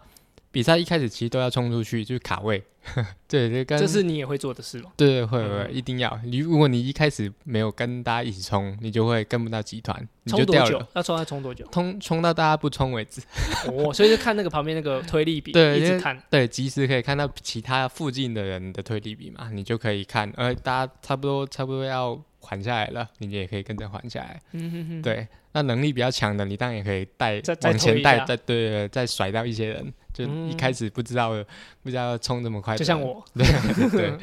[0.50, 2.62] 比赛一开始其实都要冲出去，就是卡位，
[3.28, 4.90] 对，这跟这是你也会做的事吗？
[4.96, 6.18] 对对会会嗯一定要。
[6.24, 10.88] 你如果你一开始没有跟大家一起冲，你就会跟不到集团，你冲多久就掉了。？
[10.94, 11.66] 要冲要冲多久？
[11.70, 13.20] 冲冲到大家不冲为止，
[13.68, 16.18] 哦，所以就看那个旁边那个推力比，对一直看。
[16.30, 22.18] 对，及时可以看到其他附近的人的推力比嘛，你就可以看，呃，大家差不多差不多要
[22.48, 24.40] 缓下来了，你也可以跟着缓下来。
[24.52, 31.46] 嗯哼哼，对，那能力比较强的，你当然也可以带往前带，再对对，再甩掉一些人，就一开始不知道的
[31.82, 33.22] 不知道要冲这么快，就像我。
[33.36, 34.18] 对对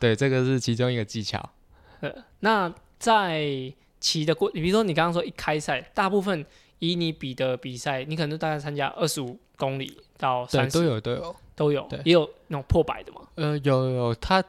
[0.00, 1.46] 对，这个是其中一个技巧。
[2.00, 2.10] 呃，
[2.40, 3.44] 那在
[4.00, 6.46] 骑的过，比如说你刚刚说一开赛，大部分
[6.78, 11.36] 以你比的比赛，你可能大概参加二十五公里到，三十都有都有。
[11.56, 13.22] 都有，也有那种破百的嘛。
[13.36, 14.44] 呃，有有，它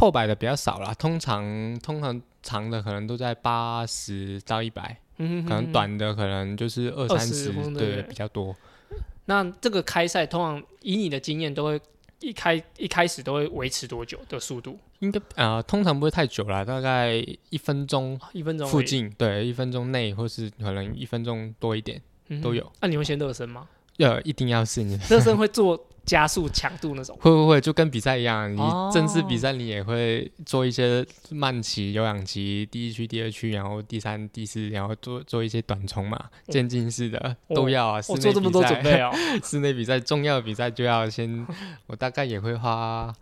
[0.00, 8.56] 破百的比较少啦，通常通常长的可能都在八十到一百、可能短的可能就是二20三十，对，比较多。
[9.26, 11.78] 那这个开赛通常以你的经验，都会
[12.20, 14.78] 一开一开始都会维持多久的速度？
[15.00, 22.72] 应该呃，通常不会太久啦，大概一分钟一分钟附近，对，一分钟内，或是可能一分钟多一点，嗯都有。
[22.80, 23.68] 那、你会先热身吗？
[23.98, 25.78] 要一定要是你 热身会做
[26.10, 27.16] 加速强度那种？
[27.20, 28.52] 会不会就跟比赛一样？
[28.52, 38.00] 你哦正式比赛你也会做一些慢骑、有氧骑，第一区、第二区，然后第三、第四，然后做做一些短冲嘛，渐进式的都要啊。
[38.08, 39.12] 我做这么多准备哦。
[39.44, 41.46] 室内比赛重要的比赛就要先，
[41.86, 43.14] 我大概也会花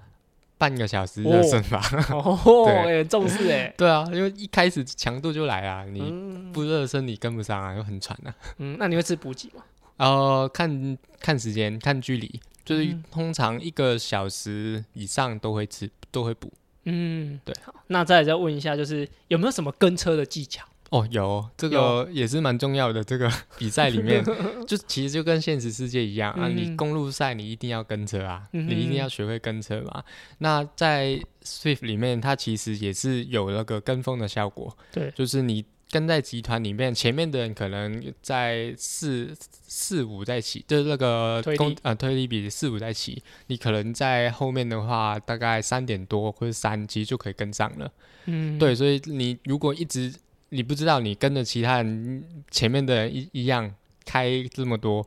[0.57, 1.83] 半个小时热身吧。
[2.11, 3.71] 哦， 对哎重视哎。
[3.77, 8.35] 对啊，因为一开始强度就来啊，你嗯不热身你跟不上啊，又很喘啊。
[8.57, 9.63] 嗯，那你会吃补给吗？
[9.99, 16.51] 然后看看时间、看距离，就是嗯通常一个小时以上都会吃，都会补。
[16.85, 17.55] 嗯，对。
[17.63, 20.65] 好，那再来再问一下，就是有没有什么跟车的技巧？
[20.91, 23.05] 哦，有这个也是蛮重要的。
[23.05, 24.25] 这个 比赛里面，
[24.67, 30.03] 就其实就跟现实世界一样啊，嗯你公路赛你一定要跟车啊，嗯你一定要学会跟车嘛。
[30.39, 39.37] 那在 Swift 里面，它其实也是有那个跟风的效果，对，就是你跟在集团里面，前面的人可能在四
[39.69, 47.93] 四五在起，就是那个推力公呃推力比四五在起，你可能在后面的话，大概三点多或者三，其实就可以跟上了。
[48.25, 50.13] 嗯，对，所以你如果一直
[50.49, 53.73] 你不知道你跟着其他人前面的人一一样
[54.07, 55.07] 开这么多，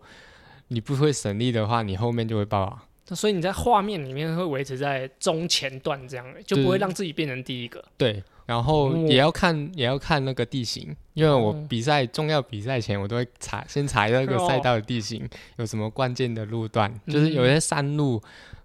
[0.68, 2.86] 你不会省力的话，你后面就会爆啊。
[3.08, 7.84] 那所以你在画面里面会维持在中前段这样，就不会让自己变成第一个。
[7.98, 15.26] 对，然后哦也要看、也要看那个地形，因为我哦比赛、重要比赛前我都会查先查那个哦赛道的地形、
[15.56, 18.22] 有什么关键的路段，嗯就是有些山路。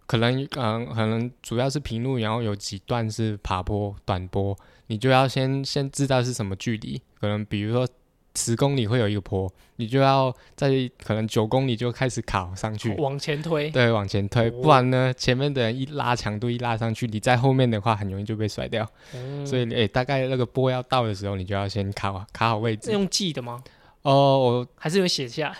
[0.09, 4.57] 可能嗯，可能主要是平路，然后有几段是爬坡、短坡，
[4.87, 7.01] 你就要先先知道是什么距离。
[7.20, 7.89] 可能比如说
[8.37, 10.70] 十公里会有一个坡，你就要在
[11.03, 18.89] 可能九公里就开始卡上去，往前推，对，往前推，哦不然呢，前面的人一拉强度一拉上去，你在后面的话很容易就被甩掉。
[19.14, 22.87] 嗯所以，诶、大概那个波要到的时候，你就要先卡卡好位置。
[22.87, 23.64] 是用记的吗？
[24.03, 25.57] 哦，我还是有写下来？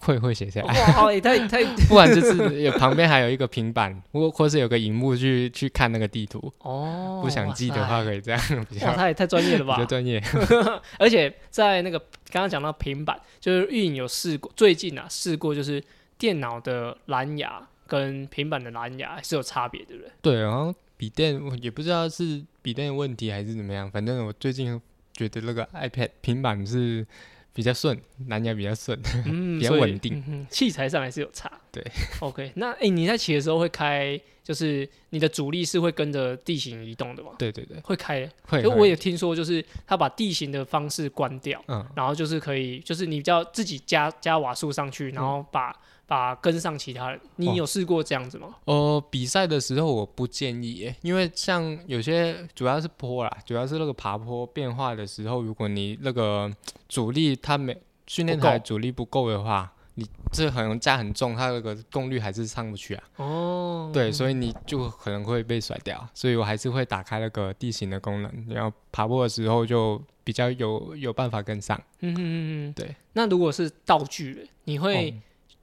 [0.00, 6.52] 会会写下来，哇，也太太 不然就是有旁边还有一个平板，或或是有个荧幕去去看那个地图。
[6.60, 9.86] 哦，不想记的话，可以这样比较他也太专业了吧比较！
[9.86, 10.22] 专业。
[10.98, 11.98] 而且在那个
[12.30, 15.82] 刚刚讲到平板，就是运营有试过，最近啊试过，就是
[16.18, 20.12] 电脑的蓝牙跟平板的蓝牙还是有差别，对不对？
[20.22, 24.80] 对，然后笔电我也不知道是笔电的问题还是怎么样，反正我最近
[25.12, 27.06] 觉得那个 iPad 平板是
[27.52, 27.98] 比较顺，
[28.28, 28.98] 蓝牙比较顺。
[29.26, 31.50] 嗯， 比较稳定嗯器材上还是有差。
[31.72, 31.84] 对
[32.20, 37.30] ，OK，那哎、你在骑的时候会开，就是你的主力是会跟着地形移动的吗？
[37.38, 38.62] 对对对，会开，会。
[38.62, 45.74] 就会我也听说，就是他把地形的方式关掉，嗯，然后就是可以，就是你就要自己加加瓦数上去，然后把、
[46.10, 47.20] 把跟上其他人。
[47.36, 48.56] 你哦有试过这样子吗？
[48.64, 56.50] 呃，比赛的时候我不建议耶，因为像有些主要是坡啦，主要是那个爬坡变化的时候，如果你那个
[56.88, 63.04] 阻力它没训练台阻力不够的话，你这可能加很重，它那个动率还是上不去啊。
[63.16, 71.80] 哦，对，所以你就可能会被甩掉，所以我还是会打开那个地形的功能，然后爬坡的时候就比较有有办法跟上。
[72.00, 72.96] 嗯嗯嗯哼，对。
[73.12, 75.14] 那如果是道具，你会哦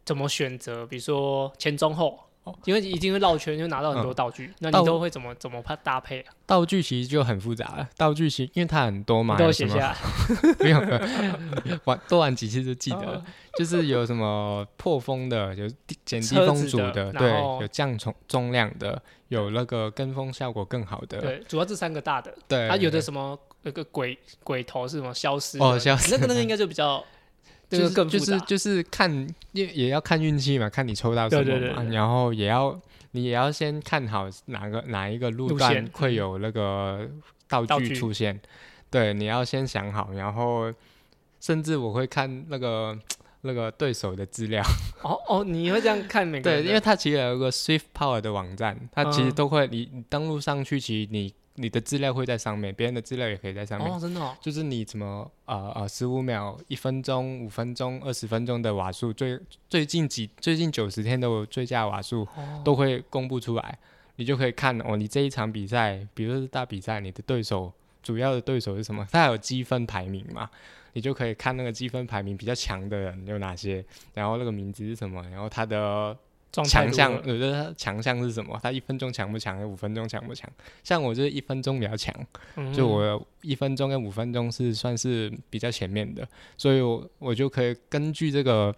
[0.07, 0.85] 怎么选择？
[0.85, 2.17] 比如说前中后，
[2.63, 6.33] 因为一定会绕圈，就拿到很多道具，那你都会怎么怎么搭搭配啊？
[6.45, 9.95] 道具其实就很复杂了，道具其实因为它很多嘛，你都写下 来。
[10.59, 10.79] 没有，
[11.83, 13.21] 玩多玩几次就记得。
[13.57, 22.69] 就是有什么破风的，有低减低车风阻的，对，有降重重量的，有那个跟风效果更好的，对，主要这三个大的，对。
[22.69, 27.03] 它有的什么那个鬼鬼头是什么消失哦消失那个那个应该就比较，
[27.69, 28.09] 那就是个更。
[28.09, 32.79] 就是就是看也也要看运气嘛，看你抽到什么嘛，对对对对然后也要
[33.11, 37.09] 你也要先看好哪个哪一个路段会有那个
[37.47, 38.39] 道具出现，
[38.89, 40.71] 对，你要先想好，然后
[41.39, 42.97] 甚至我会看那个
[43.41, 44.61] 那个对手的资料。
[45.03, 46.63] 哦哦，你会这样看每个对？
[46.63, 53.91] 因为它其实有一个 Swift Power 的网站，它其实嗯都会，你你登录上去，其实你你的资料会在上面，别人的资料也可以在上面。
[53.91, 63.77] 哦，真的哦，就是你怎么呃呃十五秒、一分钟、五分钟、二十分钟的瓦数，最最近几最近九十天的最佳瓦数哦都会公布出来，
[64.17, 69.07] 你就可以看哦，你这一场比赛，比如说是大比赛，你的对手主要的对手是什么？
[69.11, 70.49] 它有积分排名嘛？
[70.93, 73.83] 你就可以看那个积分排名比较强的人有哪些，
[74.13, 76.17] 然后那个名字是什么，然后他的
[76.51, 80.49] 强项，我觉得他强项是什么，他一分钟强不强，五分钟强不强？
[80.83, 82.13] 像我就是一分钟比较强，
[82.55, 86.27] 嗯就我一分钟跟五分钟是算是比较前面的，
[86.57, 88.73] 所以我我就可以根据这个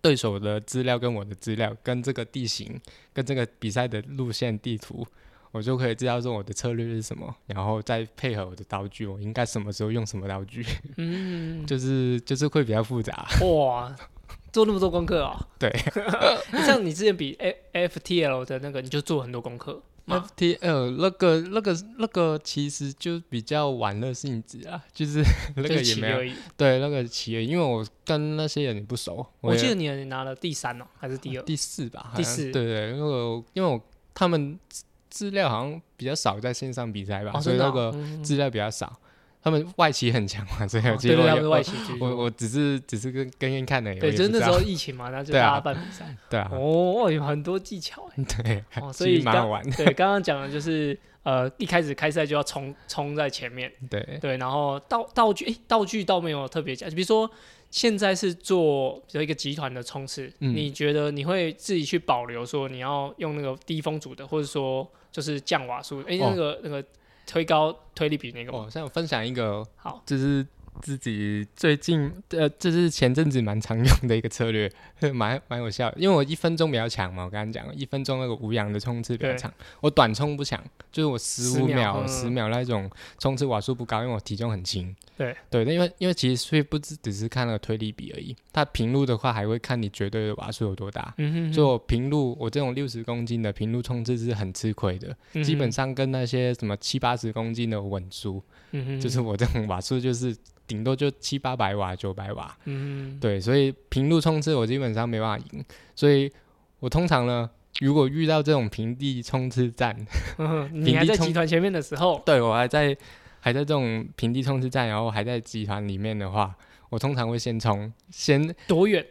[0.00, 2.80] 对手的资料跟我的资料，跟这个地形
[3.12, 5.04] 跟这个比赛的路线地图，
[5.50, 10.64] 我就可以知道说我的策略是什么，然后再配合我的道具，我应该什么时候用什么道具，
[10.98, 13.26] 嗯， 就是就是会比较复杂。
[13.40, 13.94] 哇，
[14.52, 15.48] 做那么多功课啊？
[15.58, 15.70] 对
[16.66, 25.22] 像你之前比 F F T L 的那个，你就做很多功课？FTL 那个那个那个其实就比较玩乐性质啊，就是
[25.56, 26.34] 那个也没有。
[26.56, 31.42] 对那个企业，因为我跟那些人也不熟，也我记得你你拿了第三哦，还是第二？
[31.44, 33.80] 第四吧，第四对对，因为我因为我
[34.12, 38.98] 他们资资料好像比较少在线上比赛吧，所以那个嗯资料比较少。
[39.42, 42.16] 他们外企很强嘛，所以有哦对对，他们是外企居我。
[42.16, 46.16] 我只是只是跟跟跟看的，对，就是那时候疫情嘛，然后就 大家办比赛。
[46.30, 48.24] 对啊，哦，有很多技巧哎。
[48.42, 49.62] 对，哦，所以蛮好玩。
[49.68, 54.18] 的，对刚刚讲的就是呃，一开始开赛就要冲冲在前面，对。
[54.20, 57.28] 对，然后道道具诶，道具倒没有特别讲，比如说
[57.70, 60.54] 现在是做比如一个集团的冲刺，嗯。
[60.54, 66.28] 你觉得你会自己去保留说你要用那个低风阻的，或者说就是降瓦数，诶，哦。
[66.30, 66.84] 那个那个
[67.32, 68.66] 推高推力比那个吗？
[68.66, 70.46] 哦，像我分享一个好，就是
[70.80, 74.70] 自己最近呃，这是前阵子蛮常用的一个策略，
[75.12, 75.96] 蛮蛮有效的。
[76.00, 84.94] 因为我一分钟比较强嘛，我刚刚讲一分钟那个无氧的冲刺比较强，我短冲不强，就是我十五秒十秒那种冲刺瓦数不高，因为我体重很轻。
[85.16, 91.14] 对对，因为因为其实所以不只只是看那个推力比而已，它平路的话还会看你绝对的瓦数有多大。
[91.18, 98.42] 嗯哼哼，就我平路，我这种六十公斤的平路冲刺是很吃亏的，嗯基本上跟那些什么七八十公斤的稳输。
[98.74, 100.34] 嗯哼就是我这种瓦数就是
[100.72, 105.62] 顶多就七八百瓦、九百瓦，嗯对，所以平路冲刺我基本上没办法赢，
[105.94, 106.32] 所以
[106.80, 107.50] 我通常呢，
[107.80, 109.94] 如果遇到这种平地冲刺战，
[110.38, 112.96] 嗯哼， 你还在集团前面的时候，对我还在
[113.38, 116.56] 还在这种平地冲刺战，然后还在集团里面的话，
[116.88, 119.04] 我通常会先冲，先多远？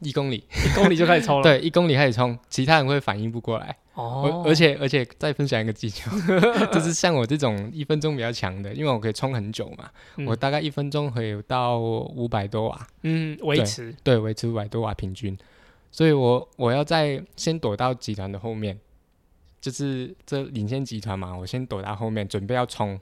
[0.00, 1.42] 一公里，一公里就开始冲了。
[1.48, 3.74] 对，一公里开始冲，其他人会反应不过来。
[3.96, 4.44] 哦。
[4.46, 6.10] 而，且而且再分享一个技巧，
[6.72, 15.36] 就是像我这种一分钟比较强的，因为我可以冲很久嘛，嗯我大概一分钟可以到五百多瓦，嗯维持，对，维持五百多瓦平均，
[15.90, 18.78] 所以我我要在先躲到集团的后面，
[19.60, 23.00] 就是这领先集团嘛，我先躲到后面，准备要冲，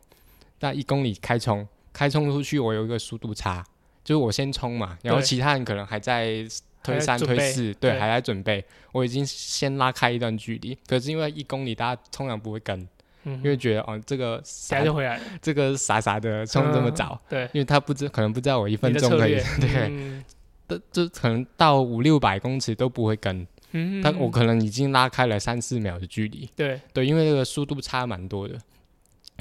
[0.61, 3.65] 那一公里开冲，开冲出去我有一个速度差，
[4.03, 6.47] 就是我先冲嘛，然后其他人可能还在
[6.85, 12.79] 推三推四，对，对还在准备，我已经先拉开一段距离，可是因为一公里大家通常不会跟，
[13.25, 15.21] 嗯因为觉得哦这个傻就回来。
[15.43, 19.89] 这个傻傻的冲这么嗯早，对，因为他不知可能不知道我一分钟可以，对。
[19.89, 20.25] 嗯
[20.67, 28.59] 这这可能到五六百公尺都不会跟，嗯，但我可能已经拉开了三四秒的距离，对，对，因为这个速度差蛮多的，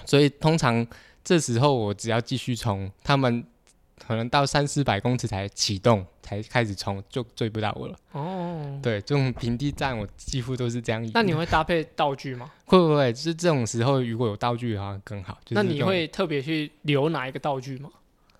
[0.05, 0.85] 所以通常
[1.23, 3.41] 这时候我只要继续冲，他们
[4.07, 7.95] 可能到三四百公尺才启动，才开始冲，就追不到我了。
[8.11, 11.09] 哦，对，这种平地战我几乎都是这样。
[11.13, 12.51] 那你会搭配道具吗？
[12.65, 15.37] 会不会就是这种时候如果有道具的话更好？
[15.45, 17.89] 就是那你会特别去留哪一个道具吗？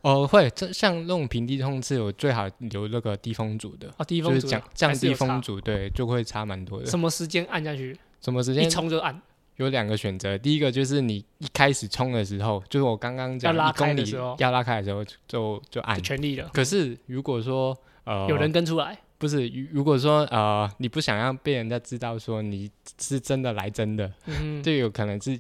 [0.02, 3.88] 哦会，这像那种平地冲刺，我最好留那个低风阻的。
[3.98, 6.86] 哦，低就是风阻的降降低风阻，对，就会差蛮多的。
[6.86, 7.98] 什么时间按下去？
[8.20, 9.22] 什么时间一冲就按。
[9.58, 14.04] 有两个选择，第一个就是你一开始冲的时候，就是我刚刚讲一公里
[14.38, 16.02] 要拉开的时候就就按。
[16.02, 25.40] 全力了，可是如果说呃有人跟出来，不是，如如果说呃你不想让被人家知道说你是真的来真的，嗯，就有可能是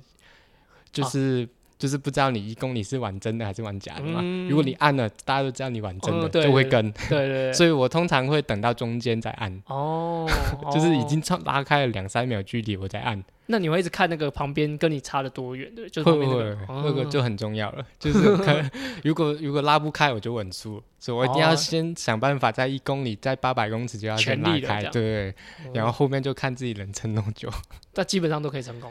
[0.91, 1.47] 就是、
[1.83, 4.21] 就是不知道你一公里是玩真的还是玩假的嘛。
[4.23, 6.89] 嗯如果你按了，大家都知道你玩真的，就会跟。
[7.09, 10.25] 对对对， 所以我通常会等到中间再按，哦，
[10.71, 13.21] 就是已哦经超拉开了两三秒距离，我再按。
[13.47, 18.71] 那你会一直看那个旁边跟你差的多远，对，就是会不会那个，哦那个就很重要了，就是看
[19.03, 25.35] 如果如果拉不开，我就稳输，所以我一定要哦先想办法在一公里，在八百公尺就要先全拉开，对，
[25.73, 27.49] 然后后面就看自己能撑多久，
[27.95, 28.89] 那基本上都可以成功。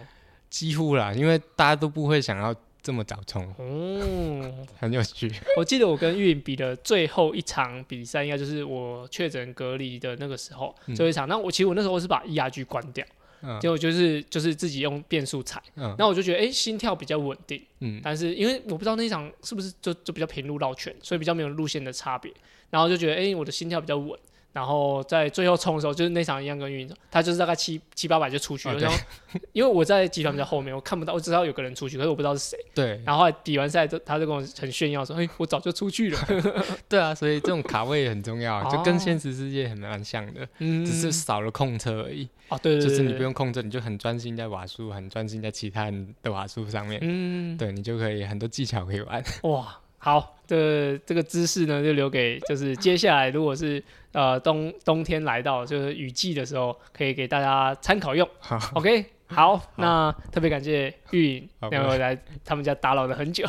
[0.50, 5.30] 几乎啦，因为大家都不会想要这么早冲，哦，很有趣。
[5.56, 10.94] 我记得我跟玉颖比的最后一场比赛，应该就是我确诊隔离的那个时候，嗯。
[10.94, 11.28] 最后一场。
[11.28, 13.06] 那我其实我那时候是把 ERG 关掉，
[13.42, 13.60] 嗯。
[13.60, 15.94] 结果就是就是自己用变速踩，嗯。
[15.96, 18.00] 那我就觉得哎、诶心跳比较稳定，嗯。
[18.02, 22.32] 但是因为我不知道那一场是不是就就比较平路绕圈，所以比较没有路线的差别，
[22.70, 24.18] 然后就觉得哎、诶我的心跳比较稳，
[24.52, 28.74] 然后在最后冲的时候，就是那场一样跟运营，他就是大概七七八百就出去了。
[28.74, 28.96] 哦然后
[29.52, 32.58] 因为我在集团比较后面，我看不到，我知道有个人出去，可是我不知道是谁。
[32.74, 36.18] 对然后比完赛，就他就跟我很炫耀说：“哎、我早就出去了。
[36.88, 42.28] 对啊，所以这种卡位也很重要啊，就哦跟现实世界很蛮像的，”嗯，只是少了控车而已。
[42.48, 49.24] 哦，对对对，就是你不用控制，你就很专心在瓦数，很专心在其他人的瓦数上面，嗯，对你就可以很多技巧可以玩。
[49.44, 53.82] 哇，好的，这个姿势呢，就留给就是接下来如果是
[54.12, 58.28] 呃冬冬天来到就是雨季的时候，可以给大家参考用。
[58.38, 63.46] 好 OK，好，那特别感谢玉颖好两位来他们家打扰了很久，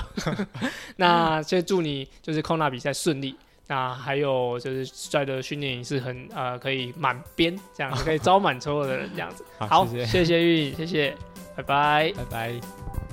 [0.98, 3.35] 那就祝你就是空纳比赛顺利。
[3.65, 9.44] 那还有就是帅的训练营是很呃可以满编这样，可以 招满所有的人这样子。
[9.57, 11.15] 好，谢谢，谢谢玉颖，谢谢，
[11.56, 12.14] 拜拜。
[12.18, 13.12] 拜拜。